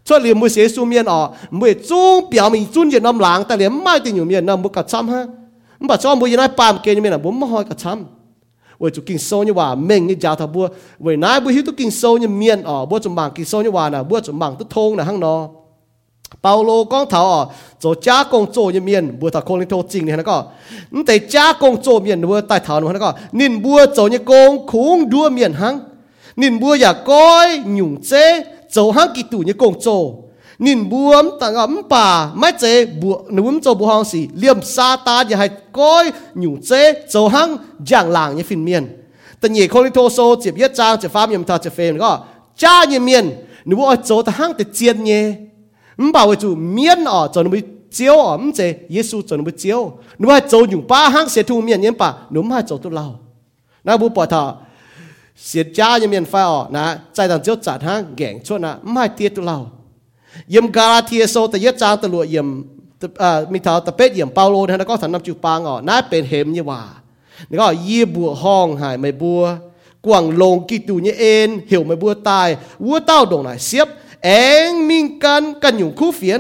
[0.04, 3.56] cho liền buổi Giêsu miền ở buổi trung biểu mình trung diện năm lang, ta
[3.56, 5.26] liền mai tình nhiều miền năm buổi cả chăm ha.
[5.82, 10.66] มบ่จอมบุยนายปามเกณฑ์มีนะบ่มาหอยกระช้ำว่าจุกิงโซนี่ว่าเม่งนี่จ่าทับบัว
[11.06, 15.36] ว่านายบุฮิตุกิงโซนี่เมียนอ๋อบัวจุมังกิงโซนี่ว่านะบัวจุมังตุทงนะฮังนอ
[16.42, 17.42] เปาโลก้องเถาอ๋อ
[17.80, 20.38] โจจ้ากงโจยเมียนบัวตะโคลิโทจริงเนี่ยนะก็
[21.08, 25.74] แต่จ้ากงโจเมียนบัวใต้เถาหนูนะก็นินบัวโจยกงคุงดัวเมียนฮัง
[26.42, 28.26] นินบัวอย่าก้อยหยุ่งเจ้
[28.72, 29.88] โจฮังกิตุยกงโจ
[30.60, 34.28] nhìn buồm tặng ấm bà mấy chế bùa, núm cho bu hong xì.
[34.36, 37.58] Liềm sa ta nhà hay coi, nhủ chế cho hang
[37.88, 38.88] giảng làng như phim miền.
[39.42, 41.92] Tận nhị con đi thô sô chịp yết trang chịp pháp nhầm ta chịp phê
[41.92, 42.24] nó
[42.58, 43.32] cha như miền
[43.66, 45.34] nếu bùa cho ta hăng thì chiên nhé
[45.98, 49.44] ấm bảo chủ miền ở cho nó bị chiếu ở ấm chế Giêsu cho nó
[49.58, 49.92] chiếu.
[50.18, 52.14] Nếu hai cho nhủ ba hang sẽ thu miền nhé, bà.
[52.30, 53.20] Nếu hai cho tôi lao
[53.84, 54.52] na bùa bỏ thà
[55.38, 58.78] sẽ cha như miền phải ở na chạy thằng chiếu chặt hang gẹn chốt na
[58.84, 59.72] mai tiết tôi lao
[60.52, 62.48] เยมกาลาเทียโซแต่ยจางตะลวดยม
[63.52, 66.82] มีเท้าตะเป็ดยมเปาโลนะก็สันนำจูปางอ๋อน่าเป็นเหมยี่ว่า
[67.50, 69.44] นี่ก็ยี่บัวห้องหายไม่บัว
[70.06, 72.50] กว่างลงกิตูเนี่ยเอ็นเหี่ยวไม่บัวตาย
[72.86, 73.88] วัวเต้าดงไหนเสียบ
[74.26, 74.30] เอ
[74.68, 76.40] งมิงกันกันอยู่คู่เฟียน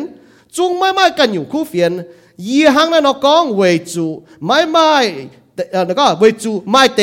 [0.55, 1.91] จุงไม่ไม่กันอยู่คู่เฟียน
[2.47, 3.61] ยี่หังนั่นนกองเว
[3.91, 4.05] จู
[4.45, 4.91] ไม่ไม่
[5.87, 7.01] แล้วก็เวจูไม่เต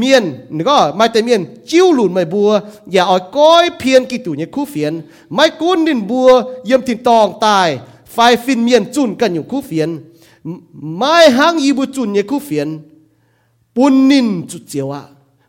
[0.00, 0.24] miền
[0.56, 1.40] nó có mai tây miền
[1.70, 2.60] chiêu lùn mày bùa
[2.92, 4.92] อย่าเอาก้อยเพียนกี่ตู่เนี่ยคู่เฟียน
[5.34, 6.28] ไม่กุ้นดินบัว
[6.66, 7.68] เยี่ยมทินตองตาย
[8.12, 9.88] ไฟฟินเมียนจุนกันอยู่คู่เฟียน
[10.96, 12.68] ไม่หังยีบุจุนเนี่ยคู่เฟียน
[13.76, 15.02] ปุ่นนินจุดเจียวอะ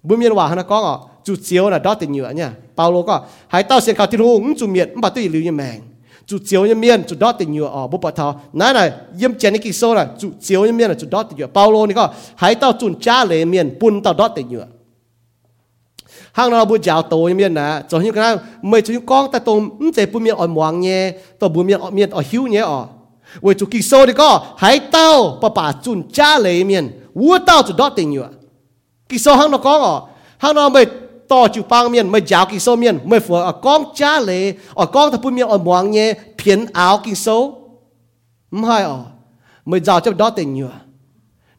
[0.08, 3.16] บุเมียนว่าฮะนะก้องอะจุดเจียวน่ะดอตินอยู่เนี่ยเปาโลก็
[3.54, 5.80] หายเต้าเสียงข่าวที่รู้จุเมียนมันตุ้ยลิวยังแมง
[6.26, 9.34] chủ chiếu như miên chủ đót tình nhiều ở bố bà thảo nãy này yếm
[9.34, 11.94] chén cái số là chủ chiếu như miên là chủ đót tình nhiều Paulo này
[11.94, 12.10] có.
[12.36, 14.62] Hãy tao chuẩn cha lệ miên bún tao đót tình nhiều
[16.32, 19.32] hàng nào bữa giáo tổ như miên nè à, cho như cái mấy chú con
[19.32, 22.24] ta tông không thể bún miên ở muang nhé tổ bún miên ở miên ở
[22.30, 22.86] hiu nhé ở.
[23.42, 27.40] Với chú kỳ số này có, hãy tao, bà bà chuẩn cha lệ miên vua
[27.46, 28.30] tao chú đó tình nhựa
[29.10, 30.02] kỳ số hàng nó có ở
[30.38, 30.86] hàng nào mấy
[31.28, 34.54] to chú bang miền mới giáo kinh sâu miền mới phở ở con cha lệ
[34.74, 37.60] ở con ta bữa miền ở muang nhé phiến áo kinh sâu
[38.52, 39.00] không hay ở
[39.66, 40.72] mấy giáo cho đó tiền nhựa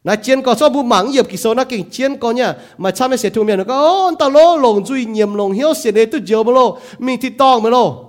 [0.04, 2.90] na chiến có số bu mảng nghiệp kỳ số na kinh chiến có nha mà
[2.90, 5.74] cha mẹ sẽ thu miệng nó có ô ta lô lồng duy nhiệm lồng hiếu
[5.74, 8.04] sẽ để tu diệu mà lô mình thì tòng mà lô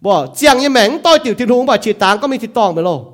[0.00, 2.74] bỏ chẳng như mẻng tôi tiểu thiên hùng bà chỉ táng có mình thì tòng
[2.74, 3.12] mà lô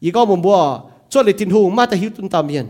[0.00, 2.66] ý có một bùa cho để thiên hùng mà ta hiếu tuân tam miền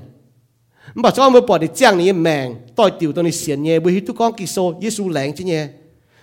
[0.94, 3.94] mà cho mới bỏ đi chàng này mèn tôi tiểu tôi này xiên nhẹ, bởi
[3.94, 5.68] vì tôi con kỳ số Giêsu lén chứ nhẹ.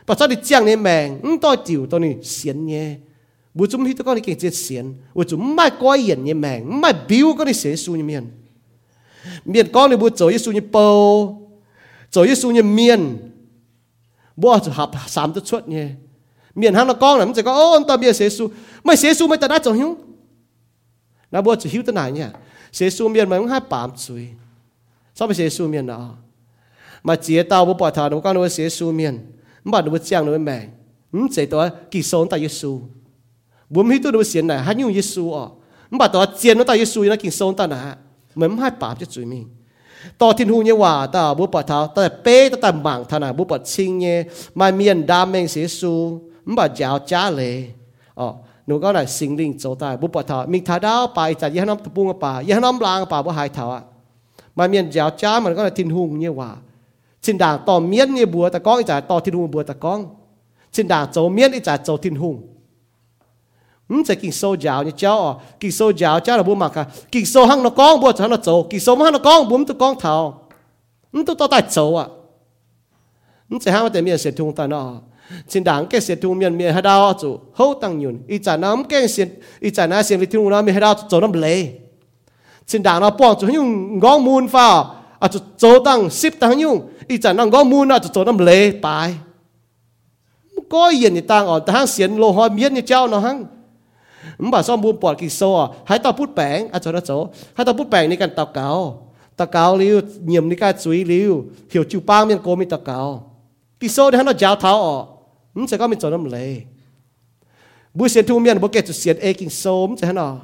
[0.07, 2.95] Mà cho đi chàng này mèn ừ, tôi tiểu tôi này xiên nhẹ.
[3.53, 6.81] Bố chúng tôi con này kinh chết xiên bố chúng mai coi hiển nhẹ mèn
[6.81, 8.25] mai biểu con này xiên Giêsu như miền.
[9.45, 11.41] Miền con này bố chỗ Giêsu như bầu
[12.11, 13.17] chỗ Giêsu như miền.
[14.35, 15.67] Bố chỗ hợp sám tôi xuất
[16.55, 18.49] miền hàng là con là mình chỉ có ôn tao biết Giêsu
[18.83, 19.97] mày Giêsu ta đã chỗ hiếu.
[21.31, 22.11] Nó bố chỗ hiếu tới nào
[23.09, 24.27] miền mày cũng hai bám suy
[25.14, 26.16] 写书面咪喺板嘴，所以写书面啊，
[27.02, 29.14] 咪接到我白头，我讲我写书面，
[29.64, 30.70] 唔系我讲我命，
[31.12, 31.58] 唔知道
[31.90, 32.80] 结束第一书。
[33.72, 35.44] บุมฮิตุดูเสียนไหนฮันยูเยซูอ๋อ
[35.90, 37.80] มันบอกตัวเจียนว่าตาเยซูนะกินโซนตานะ
[38.34, 39.44] เหมือนไม่ให้ปราบจะจุยมิง
[40.20, 44.18] ต่อทินหูเนี่ยว่าตาบุปผาเท้าแต่เป้ตาหมังทนาบุปผาชิงเนี่ย
[44.58, 45.92] มาเมียนดามเมงเสียซู
[46.46, 47.54] มันบอกยาวจ้าเลย
[48.18, 48.26] อ๋อ
[48.66, 53.82] หนูก็ไหนสิงลิงโจตายบุปผาเท้ามีทาดาวไปจากยี่ห้อน้ำตะปุงป่ายี่ห้อน้ำลางป่าบ่หายเท้าอ่ะ
[54.55, 56.55] mà miền giáo cha mà nó là thiên hùng như hòa
[57.21, 60.15] xin đảng tỏ miên như bùa ta con trả tỏ thiên hùng bùa ta con
[60.73, 62.47] xin đảng châu miên trả châu thiên hùng.
[63.89, 66.85] Ừ sẽ kinh sâu giáo như cháu kinh sâu giáo cháu là bùa mặc à.
[67.11, 69.59] Kinh sâu hăng nó con bùa cháu nó châu kinh sâu hăng nó con bùa
[69.67, 70.49] tụi con thảo.
[71.11, 72.05] Ừ tao tại châu à
[73.49, 74.95] ừ sẽ ham tại miền sẽ thùng ta nó
[75.47, 78.57] xin đảng cái sẽ thùng miền miền hai đao chủ hậu tăng nhún ý trả
[78.57, 79.27] nó cái sẽ
[79.59, 81.67] ý trả nó sẽ bị thùng nó miền hai đao châu nó lệ
[82.67, 84.95] xin đảng nó bỏ chú nhung ngó muôn vào.
[85.19, 86.81] À chú chỗ tăng ship tăng nhung.
[87.07, 89.15] Ít chẳng năng ngó muôn à chú chỗ nằm lệ bài.
[90.69, 93.45] Có yên thì tăng ở tăng xiên lô hoa miên như cháu nó hăng.
[94.37, 95.67] Mình bảo sao muôn bỏ kỳ sô à.
[95.85, 96.69] Hãy tao bút bảng.
[96.69, 97.27] À chỗ nó chỗ.
[97.53, 99.01] Hãy tao bút bảng này cần tao cáo.
[99.35, 101.45] Tao cáo liu, nhiệm này cái suy liu.
[101.71, 103.31] Hiểu chịu bang miên cô mi tao cáo.
[103.79, 105.05] Kỳ sô thì hắn nó giáo tháo ở.
[105.53, 106.61] Mình sẽ có mình chỗ nằm lệ.
[107.93, 109.87] buổi xiên thu miên, bố kẹt chú xiên ê kinh sô.
[109.87, 110.41] Mình sẽ hắn nào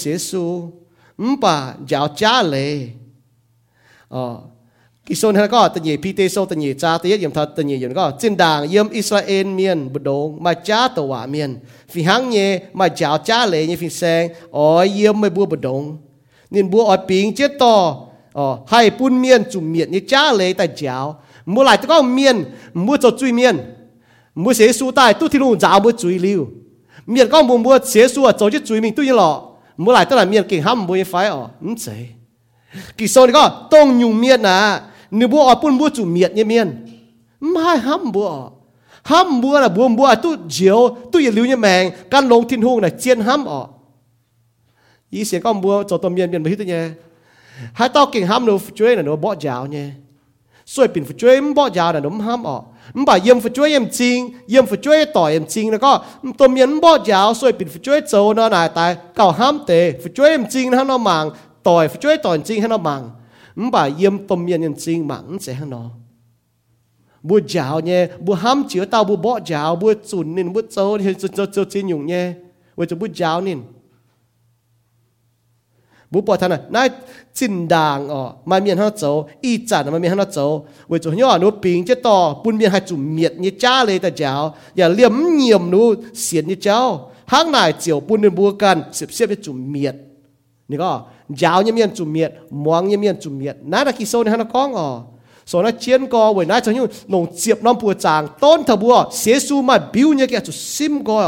[0.09, 0.76] ยนนี่จ้า
[1.18, 2.88] mpa giáo cha lệ
[4.08, 4.36] ờ
[5.06, 7.62] cái số này có tự nhiên pt số tự nhiên cha tiết yểm thật tự
[7.62, 8.12] nhiên yểm có.
[8.20, 11.58] Trên đàng yếm israel miền bờ đông mà cha tàu hòa miền.
[11.90, 15.56] Phi hang nhẹ mà giáo cha lệ như phi sang ở yếm mới bua bờ
[15.56, 15.98] đông
[16.50, 17.96] nên bua ở bình chết to.
[18.32, 22.44] Ờ hay bún miền chùm miền như cha lệ tại giáo mua lại có miền,
[22.74, 23.56] mua cho chui miền.
[24.34, 26.48] Mua sẽ su tai tu thì luôn giáo mua chui liu
[27.06, 29.47] miền có mua mua sẽ su ở chỗ chết chui mình tu như lọ
[29.78, 32.08] mua lại tất là miệt kỉ hâm bùi phái ở, đúng rồi,
[32.96, 36.32] kỉ số này có tung nhung miệt nè, nếu bùa ở bốn bùa chủ miệt
[36.32, 36.66] như miệt,
[37.40, 38.50] mãi ừ, hâm bùa,
[39.02, 42.62] hâm bùa là bùa bùa tu diều, tu yên lưu như mèng, căn lông thiên
[42.62, 43.66] hung này chiên hâm ở,
[45.10, 46.88] ý sẽ có bùa cho tôm miên miên mấy thứ nhé.
[47.72, 49.90] Hai tao kinh hâm nó chơi là nó bỏ giáo nhé.
[50.66, 52.62] Xoay pin chơi bỏ giáo là nó hâm ở.
[53.06, 54.18] บ่เยี่ยมฟูช่วยเยี่ยมจริง
[54.50, 55.92] เยี่ยมฟูช่วยต่อเยี่ยมจริงแล้วก็
[56.38, 61.24] ตัวเมียนบ่ยาวสวยปิดฟูช่วยโจนอนหายตายเก่าห้ามเตะฟูช่วยเยี่ยมจริงนะนอมัง
[61.68, 63.02] ต่อยฟูช่วยต่อจริงให้นอมัง
[63.74, 65.84] บ่เยี่ยมตัวเมียนเยี่ยมจริงมังเสียให้นอ
[67.28, 72.24] บัวยาวเนี่ยบัวห้ามเชื้อเตาบัวบ่ยาวบัวจุนนินบัวโจเนี่ยจะจะจะจริงอยู่เนี่ย
[72.78, 73.60] ว่าจะบัวยาวนิน
[76.12, 76.88] บุปผานะนาย
[77.38, 79.04] จินด่างอ๋อมาเมียนฮัโจ
[79.44, 80.38] อีจันมาเมียนฮัโจ
[80.88, 84.32] เวจุย่อนูปิงจะต่อปุ่นเมียนให้จุ่มเมียดนี่จ้าเลยแต่เจ้า
[84.76, 85.82] อย่าเลี่ยมเงียมนู
[86.22, 86.78] เสียนนี่เจ้า
[87.32, 89.94] ห้างนายเจียวปุ่นนึงบัวกันเสียบเสียบจะจุ่มเมียด
[90.70, 90.90] นี่ก็
[91.42, 92.30] ยาวเนี่ยเมียนจุ่มเมียด
[92.64, 94.88] มวงเนี่ยเมียนจุ่มเมียดน่าตะกิโซในฮันก้องอ๋อ
[95.50, 101.18] สอนเชียนกอเวยน่าจะยุ่งหลงเจียบน้องปัวจางต้นทบัวเสียสูมาบิวเนี่ยแกจุดซิมกอ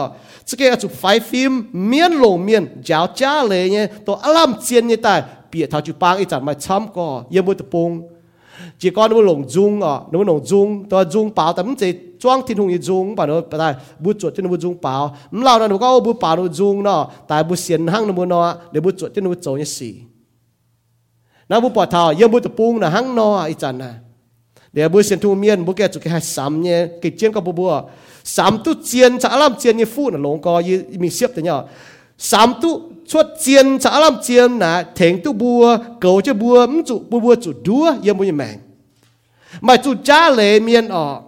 [0.51, 8.03] 这个就快 film 面露面脚家来呢，都阿拉见呢带，别他就帮一盏买参个，也没得崩。
[8.79, 12.57] chỉ có nó lồng dung à nó lồng zoom, to zoom bảo tấm chỉ trang thiên
[12.57, 16.01] hùng zoom, bảo nó tại bút chuột cho nó zoom bảo nó lao nó có
[16.01, 19.13] bút bảo nó zoom nó tại bút xiên hăng nó muốn nó để bút chuột
[19.15, 19.95] cho nó zoom như xì
[21.49, 23.95] nó bút bỏ thảo yếm bút bung là hăng nó ít chân à
[24.73, 27.41] để bút xiên thu miên bút kia chuột cái hai sắm nhé kịch chiến có
[27.41, 27.83] bút bút
[28.24, 31.42] sắm tu chiên chả làm chiên như phu nó lồng có như mình xếp thế
[31.42, 31.64] nhở
[32.18, 36.82] sắm tu chuột chiên chả làm chiên nè thèn tu bùa cầu cho bùa mắm
[36.86, 38.60] chủ bùa bùa chủ đúa yên bùa như mèn
[39.62, 41.22] mà chủ cha lệ miên ở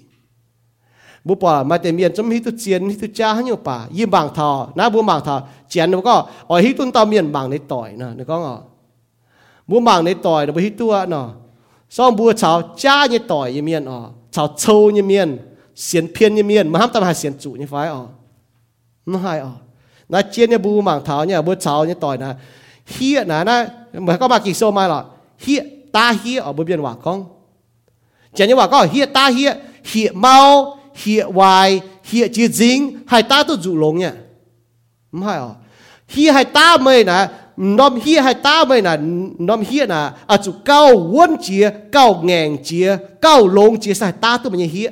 [1.25, 3.87] bu pa ma te mien chom hi tu chien hi tu cha hang yo pa
[3.97, 7.05] y bang tho na bu bang tho chien nó có ở ờ, hi tun ta
[7.05, 8.59] mien bang nei toi na ne ko ngo
[9.67, 11.31] bu bang nei toi no bu hi tu a no
[11.91, 15.39] so bu chao cha như toi như miền ở, ờ, chao châu như miền,
[15.75, 18.07] xiên phiên như miền mà ham tâm hà xiên chủ như phái ở
[19.07, 19.51] nó hay ở
[20.11, 22.35] na chiên nhà bu mảng tháo nhà bu cháu nhà tỏi na
[22.87, 25.05] hiệ na na mà có mà kỳ sâu mai là
[25.39, 25.61] hiệ
[25.93, 27.25] ta hiệ ở bên biển hòa con
[28.35, 29.55] chỉ như hòa có hiệ ta hiệ
[29.85, 34.13] hiệ mau hiệ hoài hiệ chỉ dính, hai ta tôi dụ lông nha
[35.13, 38.97] không phải à hai ta mới nè nom hiệ hai ta mới nè
[39.39, 44.13] nom hiệ nè à chủ cao quân chia cao ngàn chia cao lông chia sai
[44.13, 44.89] ta tôi mình hiệ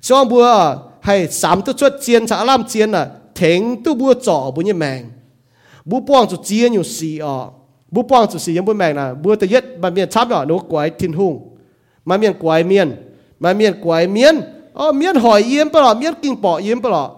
[0.00, 4.50] cho bữa hay sắm tu xuất chiến trả làm chiến à thèn tu bữa trọ
[4.56, 5.10] bữa như mèn
[5.84, 7.50] bữa bong cho chiến nhiều xì ọ
[7.90, 10.44] bữa bong cho xì như bữa mèn là bữa tự nhất mà miền chắp nhỏ
[10.44, 11.56] nó quái thiên hùng
[12.04, 12.96] mà miền quái miền
[13.40, 14.40] mà miền quái miền
[14.74, 17.08] ờ miền hỏi yếm bờ miền kinh bỏ yếm bờ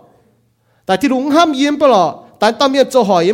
[0.87, 3.33] tại thiên hùng ham yếm bờ tại tao miền cho hỏi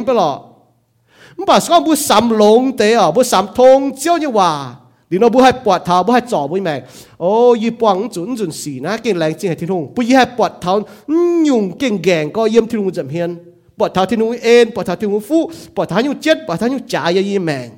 [1.45, 4.77] yếm bờ 唔把说不三龙的啊，不三通照就话，
[5.09, 6.83] 你那不系拔头，不系左不命，
[7.19, 13.37] 哦，要帮准准时นะ劲靓正系天空，不要系拔头，嗯用劲劲个验天空怎样？
[13.77, 17.69] 拔头天空เอ็น拔头天空夫，拔头用เจ็ด拔头用จ่ายยี่แมง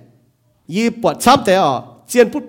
[0.74, 1.74] ยี่ปวดซ้ำแต่อ่ะ
[2.08, 2.42] เจียนพุด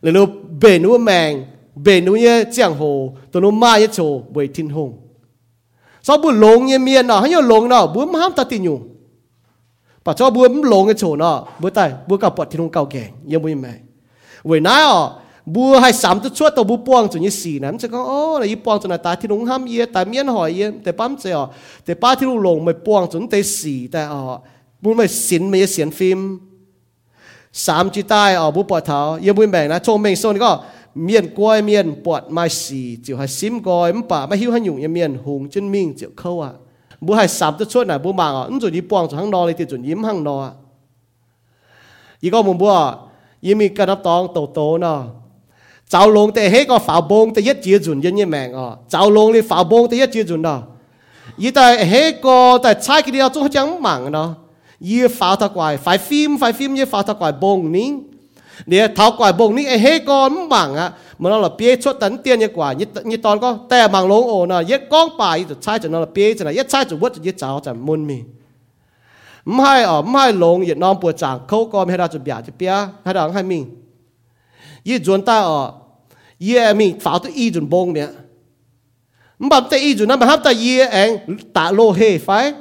[0.00, 0.20] là nó
[0.60, 1.44] bể nó mèng
[1.74, 4.98] bể nó như giang hồ tôi nó mai nhất chỗ với thiên hùng
[6.02, 7.68] sau bố lông như miền nào hay nhiều lông
[15.55, 21.31] บัวให้สามตัวช่วยตัวบุปวงจนยี่สี่นั้นจะก็โอ้ในยี่ปวงจุนตาที่ลุงห้ามเยี่ยแต่เมียนหอยเยี่ยแต่ปั้มเจี
[21.85, 24.21] แต่ป้าที่ลุงลงไม่ปวงจนแต่สี่แต่อ๋อ
[24.83, 26.19] บุญไม่สินไม่เสียนฟิล์ม
[27.65, 30.51] สามจีใต้อ๋อบุปวดเท้าเยี่ยบุญแบ่งนะชงเมงโซนก็
[31.03, 36.51] เมียนกล้วยเมียนปวดไม่สี่จิ๋วให้ซิมกอยมันป่าไม่หิวให้หยุ่งยเมียนหงจนมิ่งเจียวเข้าอะ
[37.05, 40.37] บัวให้สามตัวช่วหน่ะบุมางอ๋อจนยี่ปวงจนห้างนอเลยติจนยิ้มห้างนอ
[42.21, 42.75] อีก็มุมบัว
[43.45, 44.99] ยิ่มมีกระนับตองโตโตเนาะ
[45.88, 48.70] cháu lông thì hết có pháo bông thì nhất chia chuẩn nhân như mèng à
[48.88, 50.62] cháu lông thì pháo bông thì nhất chia chuẩn đó
[51.38, 54.34] ý ta hết có tại sai cái điều chúng chẳng mảng đó
[54.78, 57.98] ý pháo ta quài phải phim phải phim như pháo ta quài bông nín
[58.66, 62.18] để tháo quài bông nín hết có mảng à mà nó là bia chốt tấn
[62.18, 65.78] tiền như quả như như tòn cóแต่mang lông ổ nó yết con bài thì sai
[65.78, 68.06] cho nó là bia cho nó yết sai cho vớt cho yết cháu cho môn
[68.06, 68.22] mi
[69.46, 73.66] 唔系哦，唔系龙越南部长口讲咩啦就别就别，系当系明，
[74.84, 75.74] 依转大哦，
[76.38, 78.08] 依系明发到依转帮咩？
[79.38, 82.54] 唔系得依转，那么合得依诶大路气快，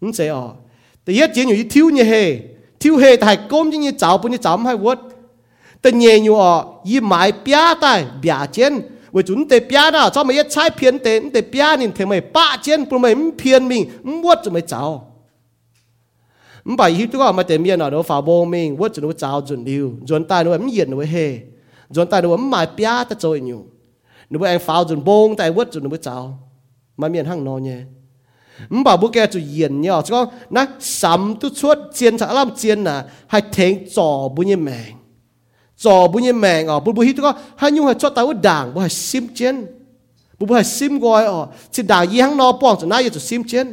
[0.00, 0.56] 唔知哦，
[1.04, 4.60] 第一件要挑嘢气，挑气但系讲嘢找半嘢找唔
[21.95, 23.61] จนตายดูว่าหมายปียตะโจยอยู่
[24.27, 26.17] หนูไปเองฟ้าจนบงแต่วัดจนหนูไปเจ้า
[26.99, 27.79] มาเมียนห้างนอนเนี่ย
[28.73, 30.19] มบ่าวบุกแกจะเยียนเนี่ยก็
[30.55, 30.63] นะ
[31.01, 32.95] สามตุชวดเจียนสาลามเจียนน่ะ
[33.31, 34.91] ให้เทงจ่อบุญยแมง
[35.83, 39.55] จ่อบุญยแมงอ๋อบุบุฮิตก็ให้ยุ่งให้ชดตาว่าด่างบุให้ซิมเจียน
[40.37, 41.39] บุบุให้ซิมกอยอ๋อ
[41.73, 43.67] สิด่างยี่ห้างนอป้องจะน่าจะซิมเจียน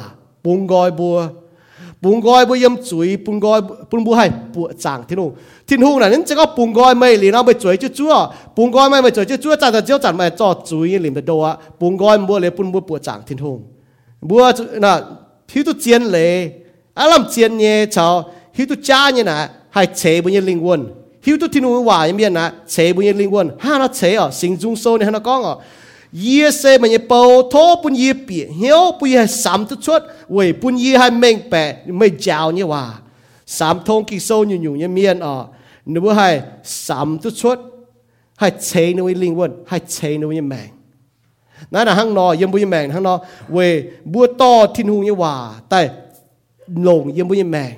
[0.44, 1.16] ปุ่งก้อยบัว
[2.02, 3.60] ปุ่งก้อยบัวยำจุยปุ่งก้อย
[3.90, 5.30] ปุ่งบัวให้ปวดจางที่นู่น
[5.68, 8.14] ที่นู่นน่ะนั่นจะก็ปุ่งก้อยไม่หลีเอาไปจุยจุ๊จ้ว
[8.56, 13.60] ปุ่งก้อยไม่ไปจุยจุ๊จ้วจันแต่เจียวจันไม่เจาะจุยลิมแต่โดอ่ะปุ่งก้อยบัวเลยปุ่งบัวปวดจางที่นู่น
[14.28, 14.42] บัว
[14.84, 14.92] น่ะ
[15.50, 16.30] ที่ตุเจียนเลย
[16.98, 18.12] อารมณ์เจียนเนี่ยชาว
[18.54, 19.38] ที่ตุจ้าเนี่ยนะ
[19.74, 20.80] ให้เฉยบุญยลิงวน
[21.27, 24.31] hiu tu tinu wa miền nè, chế bu yên linh quân ha nó chế ở
[24.31, 25.57] sinh dung sâu này ha nó con ở
[26.13, 30.01] ye se mà ye bầu thô bun ye bị hiểu bu ye sám tu chuột
[30.27, 32.89] quỷ bun ye hai mình bè mày chào như wa.
[33.45, 35.45] Sám thông kỳ sâu như nhung như miền ở
[35.85, 37.59] nếu hai sám tu chuột
[38.35, 40.67] hai chế nó yên linh quân hai chế nó yên mèn
[41.71, 43.19] nãy là hang nọ yên bu yên mèn hang nọ
[43.49, 45.89] quỷ bua to tin hùng như wa tại
[46.67, 47.71] lồng yên bu yên mèn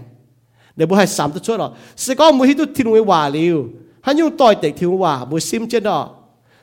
[0.78, 1.72] 你冇系三得出咯。
[1.96, 3.68] 是讲每都听会话了，
[4.02, 6.16] 系用代地听话，冇心啫咯。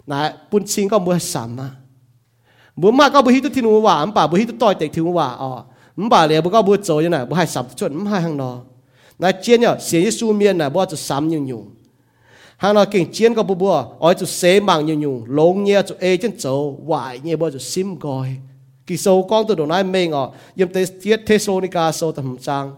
[0.08, 1.78] 嗱，半千个冇系三啊，
[2.76, 5.66] 冇乜个每都听会话，唔把每都代地听话哦，
[5.96, 8.66] 唔把你冇个冇做啫嗱，冇系三得出，唔系行咯。
[9.20, 11.68] 嗱，煎咗写喺书面嗱，冇就三用用。
[12.58, 15.96] hàng nó kinh chiến có bùa bùa, ở chỗ xế mạng nhiều nhiều, lông nhẹ chỗ
[16.00, 18.38] ê chân chỗ, hoài nhẹ bùa chỗ sim coi.
[18.88, 21.92] Kỳ sâu con tôi đồ nói mê ngọ, yếm tế thiết thế sô ni ca
[21.92, 22.76] sâu tầm trang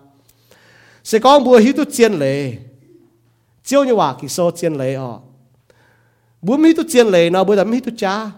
[1.09, 2.53] sẽ có bùa hít tu chiên lệ
[3.65, 5.21] chiếu như hòa kỳ so chiên lệ ọ
[6.43, 8.31] bùa hít tu chiên lệ nào bùa đâm hít tu cha.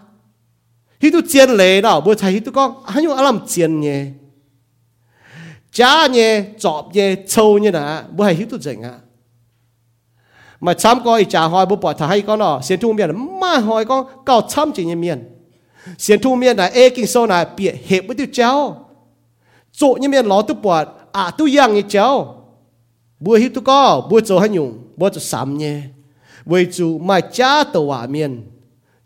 [1.01, 4.05] Hít tu chiên lệ nào bùa thầy hít tu con hắn nhung làm chiên nhé
[5.71, 8.99] cha nhé chọp nhé châu nhé nà bùa hay hít tu dành à
[10.59, 13.57] mà chăm coi trả hỏi bùa bỏ thả hay con nọ xiên thu miền mà
[13.57, 15.35] hỏi con, cao chăm chỉ như miền
[15.97, 18.89] xiên thu miền này, ê kinh sâu này, bịa hẹp với tiêu cháu.
[19.71, 22.40] Chỗ như miền ló tu bỏ à tu yang như cháu.
[23.23, 24.69] บัวฮิตุก็บัวโจให้ยุง
[24.99, 25.75] บัวจะสามเนี่ย
[26.49, 28.31] บัวจูมาจ้าตัวเมียน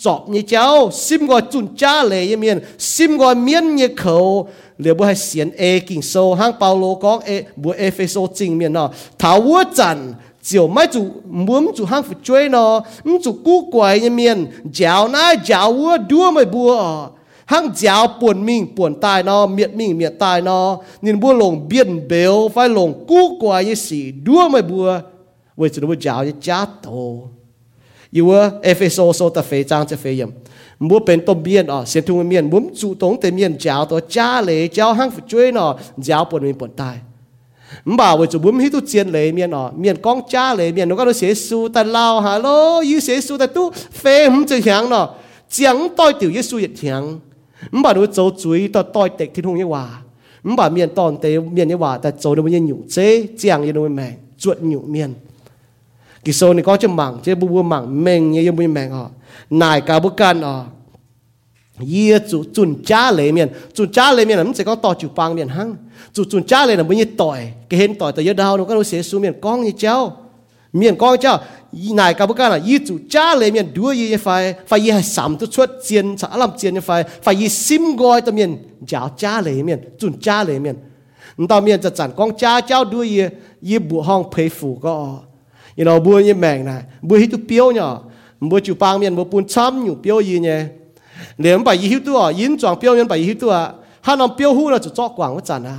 [0.01, 4.49] chọp như cháu sim gọi chun cha lệ như miền sim gọi miên như khẩu.
[4.79, 8.29] Liệu bữa hay xiên e kinh sâu hang paulo có e bữa e phê sâu
[8.35, 10.13] chính miền nó thảo vua chẳng
[10.43, 14.47] chiều mai chủ muốn chủ hang phụ chơi nọ, muốn chủ cú quậy như miền.
[14.73, 17.09] Giáo na giáo vua đua mày bùa.
[17.47, 21.69] Hang giáo buồn mình buồn tai nọ, miệt mình miệt tai nọ, nhìn bùa lồng
[21.69, 25.01] biên béo phải lồng cú quậy như xì đua mày bùa.
[25.57, 27.29] Vậy chúng nó giáo như chát tổ
[28.11, 28.27] yêu
[28.63, 30.31] FSO số ta phê trang cho phê yếm.
[30.79, 33.85] Mua bên tôm miên à ờ, xem thung miền muốn chủ động tên miên giáo
[33.85, 36.99] to cha lệ giáo hang phải chơi nó giáo buồn mình buồn tai.
[37.85, 40.89] Mà với chủ muốn hít tu chiến lệ miền à miền con cha lệ miền,
[40.89, 44.29] nó có nó sẽ su ta lao hà lô yêu sẽ su ta tu, phê
[44.29, 45.15] hum chơi hàng nó
[45.51, 47.21] chẳng tôi tiểu yêu su hiện hàng
[47.71, 50.03] mà với chỗ chuối to tôi tệ thiên hung như hòa
[50.43, 53.73] mà miền toàn tế miền như hòa ta chỗ nó mới nhủ chế chẳng như
[53.73, 55.15] nó mày mẹ, chuột nhủ miên
[56.25, 59.05] กิโซนี่ก็จะมังเจบูบูมังเมงเยี่ยมบุยแมงอ่ะ
[59.61, 60.55] นายกาบุกันอ่ะ
[61.91, 65.69] เยี่ยจุจุนจ้าเลยเมียนจุนจ้าเลยเมียนมันจะก็ต่อจูปังเมียนหัง
[66.15, 69.97] จุจุนจ้าเลยนะมันยี่ต่อยก็เห็นต่อยแต่ยะดาวนูก็รู้เสียสูเมียนก้องยี่เจ้า
[70.77, 71.35] เมียนก้องเจ้า
[71.99, 74.29] นายกาบุกันอ่ะยี่จุจ้าเลยเมียนด้วยยี่ไฟ
[74.69, 76.91] ไฟยี่สามตัวชวดเจียนสารลำเจียนยี่ไฟ
[77.23, 78.51] ไฟยี่ซิมกอยตัวเมียน
[78.91, 80.77] ยาวจ้าเลยเมียนจุนจ้าเลยเมียน
[81.51, 83.27] ตอนเมียนจะจันก้องจ้าเจ้าด้วยยี่
[83.69, 85.28] ยี่บุห้องเพยฟูก็อ่ะ
[85.79, 87.87] you know bu ye meng na bu hi tu piao nya
[88.41, 90.57] bu chu pang mien bu pun cham nyu piao yi nye
[91.39, 93.61] lem ba yi hi tu a yin chang piao mien ba yi hi tu a
[94.07, 95.75] ha nam piao hu la chu cho kwang wa chan na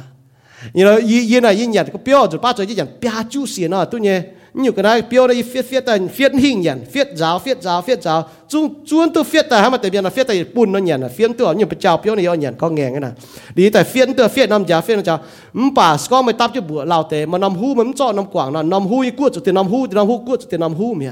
[0.73, 2.87] you know yi yi na yin yat ko piao à, chu pa cho yi yan
[3.01, 4.15] pia chu si na tu nye
[4.53, 7.81] như cái này, biểu đây phết phết tay phết hình nhỉ phiết giáo phết giáo
[7.81, 8.29] phết giáo.
[8.47, 9.77] Chúng chúng tôi phết tay mà?
[9.77, 12.15] Tại vì là phết tay bùn nó nhỉ là phiết tôi như mà chào, biểu
[12.15, 13.11] này nhỉ có nghe cái nào?
[13.55, 15.19] đi tại phiết tôi phết năm giáo phết năm chào
[15.53, 18.25] ừm, bà có mày tập cho bữa lao tế, mà năm hú mà cho năm
[18.25, 20.73] quảng là năm hu cuột cho tiền năm hu năm hu cuột cho tiền năm
[20.73, 21.11] hu mía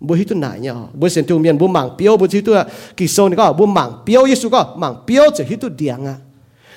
[0.00, 0.74] bữa hít tôi nải nhở.
[0.94, 2.64] Bữa xem tôi miền bữa mảng biểu bữa hít tôi
[2.96, 6.06] kỳ sâu này có bữa mảng biểu Giêsu có, mảng biểu chỉ hít tôi điang
[6.06, 6.14] à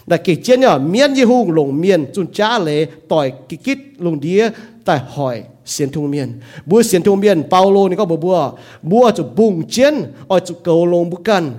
[0.07, 4.19] là kỳ chiến nhở miền Giêsu lùng miền chúng cha lệ, tỏi kỳ kít lùng
[4.19, 4.49] đĩa
[4.85, 6.39] tại hỏi xiên thung miên.
[6.65, 8.51] Bua xiên thung miên, paulo này có bua bua
[8.81, 9.93] bua chụp bùng chiến,
[10.27, 11.51] ở chụp cầu lông bu cần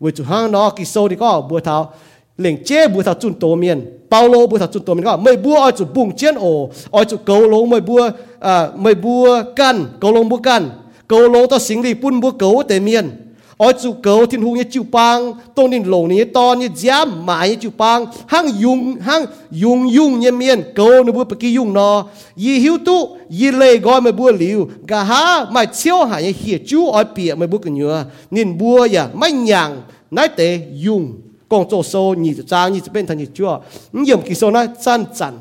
[0.00, 1.92] với chụp hang nó kỳ sâu thì có bua tháo
[2.38, 3.98] liền chế bua tháo chun tô miên.
[4.10, 5.16] Paulo bua tháo chun tô miên có.
[5.16, 8.10] Mấy bua ở chụp bùng chiến ổ, ở chụp cầu lông, mấy bua
[8.40, 10.70] à mấy bua cần cầu lông bu cần
[11.08, 13.10] cầu lông tao xính đi pun bua cầu tề miên
[13.58, 17.04] oi chu ko tin hu ni chu pang ton din lo ni ton ni jia
[17.06, 18.06] mai ni chu pang.
[18.26, 22.08] Hang yung hang yung yung ni mien ko ni bu pa ki yung no.
[22.36, 22.96] Yi hiu tu
[23.30, 24.66] yi le go me bu liu.
[24.84, 25.22] Ga ha
[25.54, 28.58] mai chiao ha ye hi chu oi pia me bu ka nyua nin
[28.90, 29.74] ya mai nyang
[30.10, 31.06] nai te yung
[31.48, 33.62] kong zo so ni chang ni ben tan ni chua.
[33.92, 35.34] Yem ki so na chan chan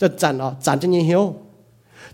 [0.00, 1.34] chan chan no chan chen ni hiu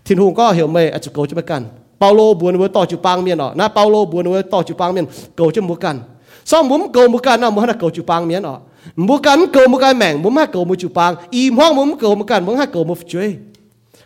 [0.03, 1.63] tin hu ko hiu me a chu ko chu me kan
[1.99, 3.53] bao lô buồn với tỏ chữ bang miền đó.
[3.55, 5.05] Na bao lô buồn với tỏ chữ bang miền
[5.35, 5.99] cầu chứ mua cần
[6.45, 7.51] sao muốn cầu mua cần nào?
[7.51, 8.59] Muốn là cầu chữ bang miền đó.
[8.95, 11.97] Mua cần cầu mua cái mảng, muốn hát cầu mua chữ bang im hoang muốn
[11.99, 13.35] cầu mua cần muốn hát cầu mua chơi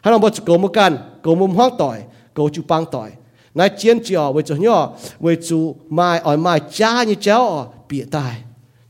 [0.01, 1.99] hay là một cầu mua cần cầu mua hoang tỏi,
[2.34, 3.09] cầu chữ bang tỏi.
[3.55, 8.03] Na chiến chiều, với chỗ nhỏ, với chú mai, ở mai cha như cháu bịa
[8.11, 8.35] tai.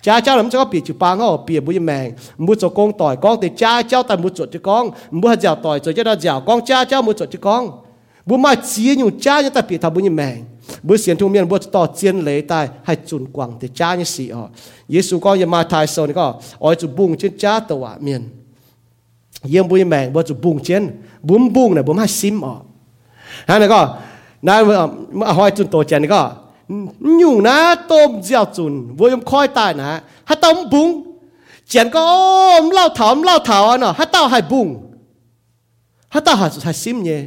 [0.02, 3.18] Cha, cháu làm cho bị chụp băng họ bị bùi mèn muốn cho con tỏi
[3.22, 4.90] con thì cha, cháu tại muốn chuột cho con.
[5.11, 6.60] Muốn hạt dẻo tỏi cho cho nó dẻo con.
[6.65, 7.72] Cha, cháu muốn chuột cho con
[8.26, 10.38] bố mà chia nhung cha như ta bị thà bố như mẹ.
[10.84, 14.03] Bố xiên thung miên, bố tỏ chiến lấy tai hay chun quăng thì cha như
[14.03, 14.49] sĩ họ.
[14.88, 17.95] Giêsu có như mai thai sơn này có, ôi, chú bung trên cha tàu ạ,
[17.99, 18.30] miền.
[19.43, 20.91] Yếm bố như mẹ, bố chú bung trên
[21.22, 22.61] bún bung này, bố mà sim họ.
[23.48, 23.98] Ha này có
[24.41, 24.65] nãy
[25.11, 26.31] mà hỏi chun tổ chén này có
[26.99, 31.18] nhung na tôm gieo chun bố yếm khói tai nè hát tôm bung
[31.68, 32.02] chén có
[32.60, 34.91] ôm lao thảo lau thảo à nọ, hát tao hay bung
[36.10, 37.26] hát tao hay sim nhé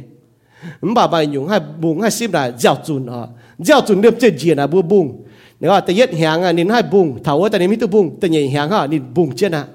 [0.81, 3.27] bà bà nhung hai bùng hai sim là giao chun à
[3.57, 5.23] giao chun được chơi gì à bùa bùng
[5.59, 8.19] nếu mà tay nhiên hàng à nên hai bùng thảo ở tại nên tu bùng
[8.19, 9.65] tay nhảy hàng à nên bùng trên à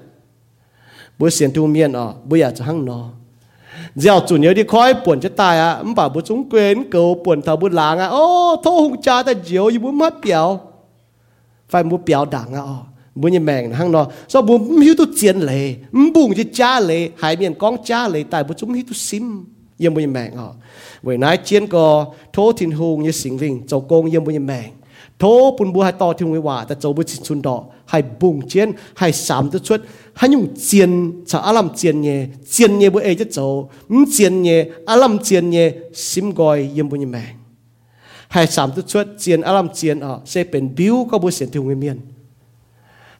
[1.19, 3.09] bùa xiên tu miên à bùa giờ cho hăng nó.
[3.95, 7.41] Giao chun nhớ đi khói, buồn cho tai à bà bùa chúng quên, cầu buồn
[7.41, 10.59] thảo bùa láng à ô thô hung cha ta diều, như bùa mất biểu
[11.69, 12.61] phải bùa biểu đảng à
[13.15, 14.07] bùa như mèng hăng nó.
[14.27, 18.23] So bùa hiu tu chiến lệ bùng chỉ cha lệ hai miền con cha lệ
[18.29, 19.45] tại bùa chúng hiu tu sim
[19.82, 20.48] ยังไม่แมงอ่ะ
[21.04, 21.84] เวนายเจียนก็
[22.32, 24.68] โททินหงยี่สิงลิงเจ้ากงยังไม่แมง
[25.18, 25.24] โท
[25.56, 27.56] ปุ่นบัวให้ต่อทิ้งไว้ว่าแต่เจ้าบุชิชุนดอ
[27.90, 28.68] ให้บุงเจียน
[28.98, 29.80] ให้สามตัวชุด
[30.16, 30.90] ให้ยุ่งเจียน
[31.30, 32.16] ชาอารมเจียนเย่
[32.50, 33.46] เจียนเย่บัวเอจะเจ้า
[33.90, 34.56] อืมเจียนเย่
[34.88, 35.64] อารมเจียนเย่
[36.08, 37.32] ซิมกอยยังไม่แมง
[38.32, 41.98] ให้สามตัวชุดเจียนอารมเจียนอ่ะเซเป็นบิวก็บัวเสียนทุ่งเมียน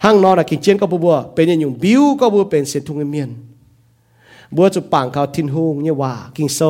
[0.04, 3.30] ห้างนอนอะกินเจียนก็บัวเป็นยังยุ่งบิวก็บัวเป็นเสียนทุ่งเมียน
[4.56, 6.60] บัวจุปังเขาทินหงเนี่ยว่ากิงโซ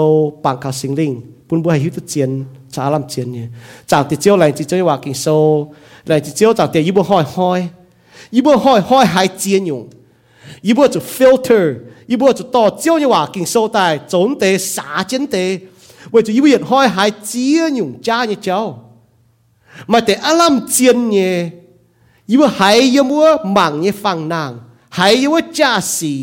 [0.44, 1.12] ปังเขาสิงลิง
[1.48, 2.30] ปุ่นบัวให้ฮิตเจียน
[2.72, 3.46] ชาลำเจียนเนี่ย
[3.90, 5.26] จากติเจียวแรงจิเจียวว่ากิงโซ
[6.06, 7.60] แรงจิเจียวจากเตียยี่บัวห้อยห้อย
[8.34, 9.80] ยี่บัวห้อยห้อยหายเจียนอยู่
[10.66, 11.64] ยี่บัวจุ filter
[12.10, 14.44] ยี่บัวจุต่อเจียวเนี่ยว่ากิงโซแต่จนเต
[14.74, 15.36] สาเจียนเต
[16.12, 18.60] 为咗ยี่บัวห้อยหายเจียนอยู่จ้าเนี่ยเจ้า
[19.90, 21.34] มาแต่อารมณ์เจียนเนี่ย
[22.30, 24.50] ยี่บัวหายยี่บัวหมั่งเนี่ยฟังนาง
[24.98, 26.14] หายยี่บัวจ้าสี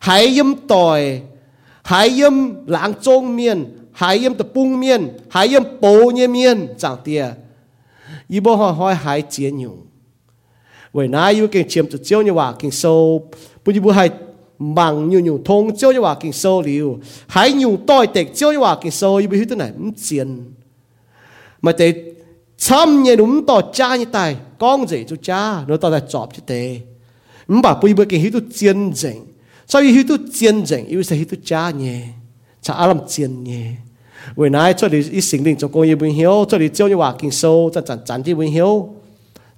[0.00, 1.22] hãy yếm tỏi,
[1.82, 2.32] hãy yếm
[2.66, 7.26] lãng trông miên, hãy yếm tập bung miên, hãy yếm bố nhé miên, chẳng tia
[8.28, 9.86] y bố hỏi hỏi hãy chiến nhung
[10.92, 13.30] vậy nãy y kinh chiếm tự chiếu như hòa kinh sâu.
[13.64, 14.10] Bố y bố hãy
[14.58, 16.98] bằng nhiều nhiều thông chiếu như hòa kinh sâu liu.
[17.26, 20.52] Hãy nhiều tỏi tịch chiếu như hòa kinh sâu y bố hít này không chiến
[21.62, 22.04] mà thế
[22.56, 26.34] chăm nhé đúng tỏ cha như tài, con gì cho cha, nó tỏ là chọp
[26.34, 26.80] chứ tê
[27.48, 29.26] không bảo bố y bố kinh hít tu chiến dành
[29.67, 32.01] 所以佢都见证，要是佢都假嘢，
[32.61, 33.75] 就阿谂见嘢。
[34.35, 38.87] 为乃出嚟一成年做工业本晓，出嚟招你话件数，就赚赚啲本晓，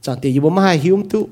[0.02, 1.30] 赚啲要买晓都，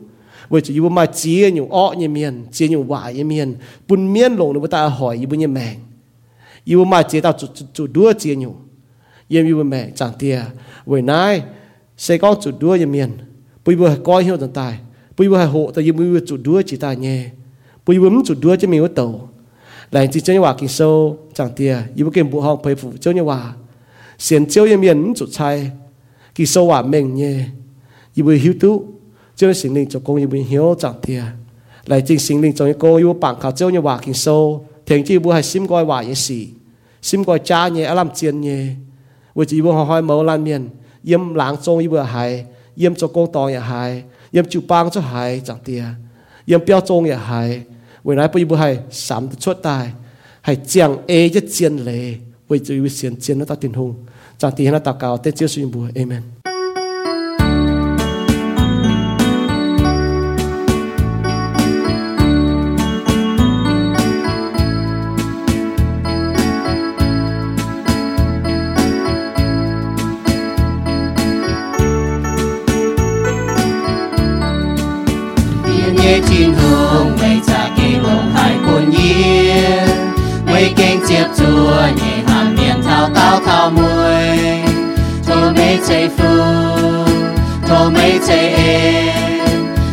[0.49, 5.79] 为咗要买钱用恶一面，钱用坏一面，半面ลง你不带害一本一命，
[6.65, 8.55] 要买钱到做做多钱用，
[9.29, 10.53] 要要命赚啲啊，
[10.85, 11.43] 为乃
[11.97, 13.11] 世讲做多一面，
[13.63, 14.77] 不要系该晓就大，
[15.15, 17.31] 不要系好，但要要做多只大嘢。
[17.88, 19.28] bùi bấm chủ đua cho mình có tàu
[19.90, 22.92] lại chỉ cho nhau kinh sâu chẳng tia yêu bất kiếm bộ hong phải phủ
[23.00, 23.54] cho nhau hòa
[24.18, 25.70] xiên chiêu yên miền chủ chai,
[26.34, 27.44] kinh sâu hòa mình nhé
[28.14, 28.84] yêu bùi hiếu tú
[29.36, 31.22] cho nên sinh linh cho công yêu bùi hiếu chẳng tia
[31.86, 34.66] lại chỉ sinh linh cho những cô yêu bằng khảo cho nhau hòa kinh sâu
[34.86, 36.48] thành chi bùi hay sim coi hòa yên sĩ
[37.02, 38.66] sim coi cha nhé làm chiên nhé
[39.34, 40.68] bùi chỉ bùi hỏi mẫu lan miền
[41.04, 44.90] yếm láng trông yêu bùi hài yếm cho công tòng nhà hài yếm chủ bang
[44.90, 45.84] cho hài chẳng tia
[46.46, 47.62] yếm béo trông nhà hài
[48.07, 49.91] 未来不一不系三出大，
[50.43, 53.95] 系将 A 一战嚟，为咗要先战到天空，
[54.37, 56.36] 就地下祷告，得接宣布，Amen。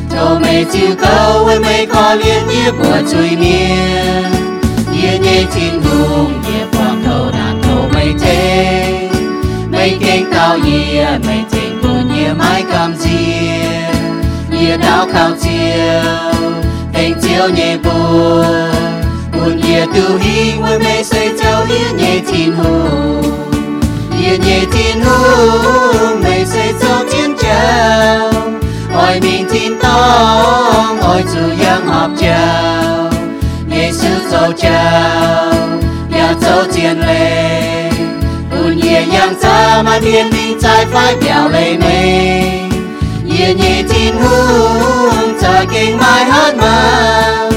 [0.09, 4.23] Thô mê chạy chiều câu với mây có liên nhé của chui miên
[4.93, 9.09] nhẹ nhẹ thiên hùng nhẹ quang cầu đàn thô mây thế
[9.71, 13.79] mây kênh tao nhẹ mây thịnh buồn nhẹ mãi cầm chia
[14.51, 16.01] nhẹ đau khảo chiều
[16.93, 18.71] thành chiều nhẹ buồn
[19.33, 22.89] buồn nhẹ tu hi với mê say cháu nhẹ nhẹ thiên hồ
[24.21, 25.25] nhẹ nhẹ thiên hồ
[31.01, 31.87] ôi chủ giang
[39.83, 39.99] mà
[45.65, 46.25] phải kinh mai
[46.57, 47.49] mà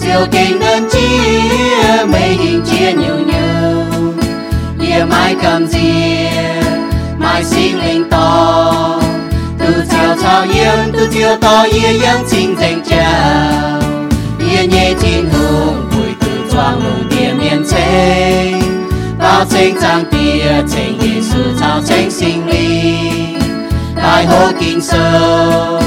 [0.00, 4.12] chiều kinh đơn chia, mấy hình chia nhiều nhiều
[4.80, 6.30] địa mai cầm chia
[7.18, 8.65] mai sinh linh to
[10.54, 13.80] chiều yên chiều to yên yang chính thành chào
[14.50, 18.60] yên nhẹ tin hương bùi từ choang lùng địa miền trên
[19.18, 23.38] bao tranh trang tia tranh giê xu chào tranh sinh linh
[23.96, 25.80] đại hô kinh sâu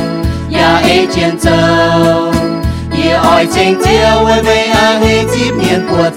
[0.53, 2.33] ya ê chiến châu
[3.03, 6.09] ye oi tranh tiêu với về a hê chip miền của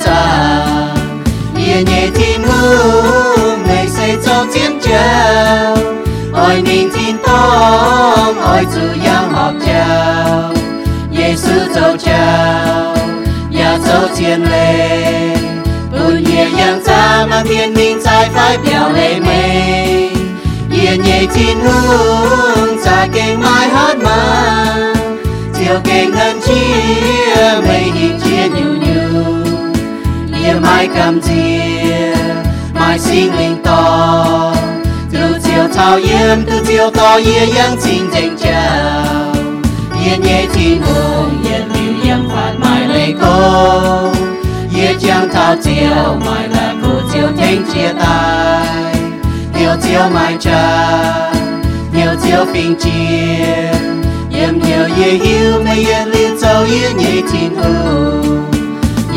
[1.85, 4.47] nhẹ tin hương ngày xây cho
[6.43, 10.53] chiến trao oi mình tin tông oi chủ yang học chào.
[11.17, 12.97] Giêsu châu chào
[13.59, 15.39] ya châu chiến lên
[15.93, 20.11] buồn nhẹ nhàng ta mà thiên minh trái phải biểu lệ mây
[20.71, 24.95] nhẹ nhẹ tin hương ta kinh mai hát mà
[25.59, 29.23] chiều kinh hơn chia, mây hình chia nhiều nhiều
[30.43, 32.15] nhẹ mai cầm chia
[32.75, 33.63] mai sinh linh
[35.83, 39.35] to từ chiều thao yếm từ chiều to yê yang chính danh chào
[40.05, 44.13] yê nhẹ tin hương yê liu yang phát mai lệ cô
[44.77, 48.95] yê chẳng thao chiều mai là cô chiều thanh chia tay
[49.59, 51.33] nhiều chiều mai cha
[51.95, 53.73] nhiều chiều phình chia
[54.41, 58.51] yếm nhiều yê hiu mê yê liu châu yê nhẹ tin hương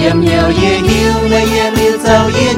[0.04, 2.54] yếm nhiều yê hiu mê yê liu châu yê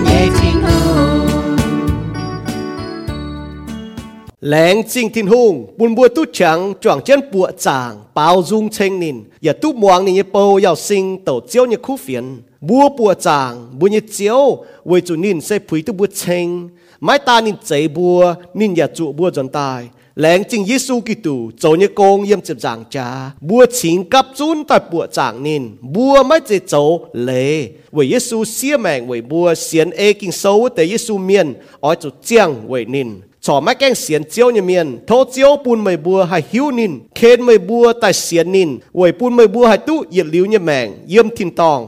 [4.41, 8.99] nhẹ xin thiên hung, bùn bùa tu chẳng, chọn chân bùa chàng, bao dung chênh
[8.99, 13.13] nín, giờ tu muang nín bầu yào sinh tổ chiếu như khu phiền, bùa bùa
[13.13, 16.69] chàng, bùa như chiếu, với chủ nín sẽ phí tu bùa chênh,
[16.99, 21.51] mái ta nín chạy bùa, nín nhà trụ bùa dần tài, leng chinh Giêsu Kitô,
[21.59, 25.63] chỗ như công yếm chụp giảng cha, bùa chính cấp chun tại bùa chàng nín,
[25.81, 30.69] bùa mái chế chỗ lệ, với Giêsu xia mẹng với bùa xiên ê kinh sâu
[30.75, 33.07] tế Giêsu miên, ở chủ chiang với nín,
[33.46, 41.80] ชอไม่แกงเสียนเจียวเนี่ยเมียนโทเจียวปูนไม่บัวให้หิวนินเคนไม่บัวแต่เสียนนินไว้ปูนไม่บัวให้ตู้เหยียดลิ้วเนี่ยแมงเยี่ยมทินตอง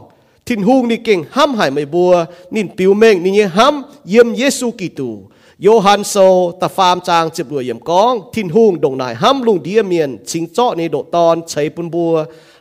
[0.47, 2.13] ทินหุงนี่เก่งห้ำหายไม่บัว
[2.55, 5.11] นินปิวเมงนี่เนี่ยห้ำเยี่ยมเยซูกิตู
[5.63, 6.15] โยฮันโซ
[6.61, 12.13] ตะฟามจางเจ็บรวยเยี่ยมกอง ทินหุงดงนายห้ำลุงเดียเมียน ชิงเจาะในโดตอนใช้ปุนบัว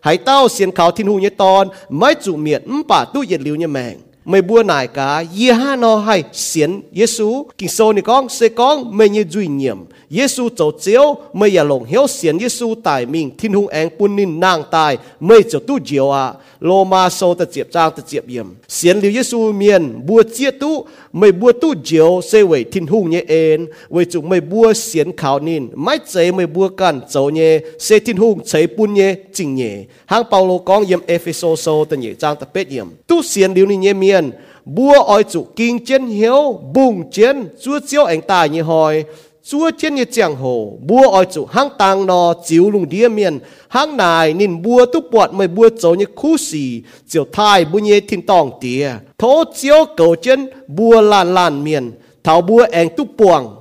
[0.04, 1.64] ให้เต้าเสียนเขาทินหุงเนี่ยตอน
[1.98, 3.96] ไม่จุเมียนมป่าตู้เหยียดลิ้วเนี่ยแมง
[4.29, 8.49] mày bua nải cả ye ha nó hay xiên Giêsu kinh sâu ni con, sẽ
[8.49, 9.79] con mày như duy nhiệm.
[10.11, 14.17] Giêsu tổ chiếu mày ya lòng hiếu xiên Giêsu tại mình thiên hung anh quân
[14.17, 16.33] nín nàng tài mày cho tu diệu à.
[16.61, 20.51] Lô ma sâu ta chiệp trang, ta chiệp yểm xiên liu Giêsu miền bua chia
[20.51, 23.67] tu mày bua tu diệu sẽ về thiên hung nhé en.
[23.91, 27.99] Về chúng mày bua xiên khảo nín mày chế mày bua cản châu nhé sẽ
[27.99, 32.11] thiên hung chế bun nhé chính nhé hang Paulo con yểm Ephesos sâu ta nhé
[32.19, 34.18] trang, ta bết yểm tu xiên liu ni nhé miền
[34.65, 39.05] bua oi chủ kinh chiến hiếu, bùng chiến, chúa chiếu anh ta như hỏi
[39.51, 43.39] chúa chiến như chẳng hồ bua oi chủ hang tang nó chiếu lùng đĩa miền.
[43.69, 47.79] Hang nài nên bua tu bọt mày bua chỗ như khu xì, chiều thai bu
[47.79, 48.91] nhé thiên tòng tía.
[49.19, 51.93] Thố chiếu cầu chân bua lan lan miền.
[52.25, 53.58] Thảo bua anh tu buồng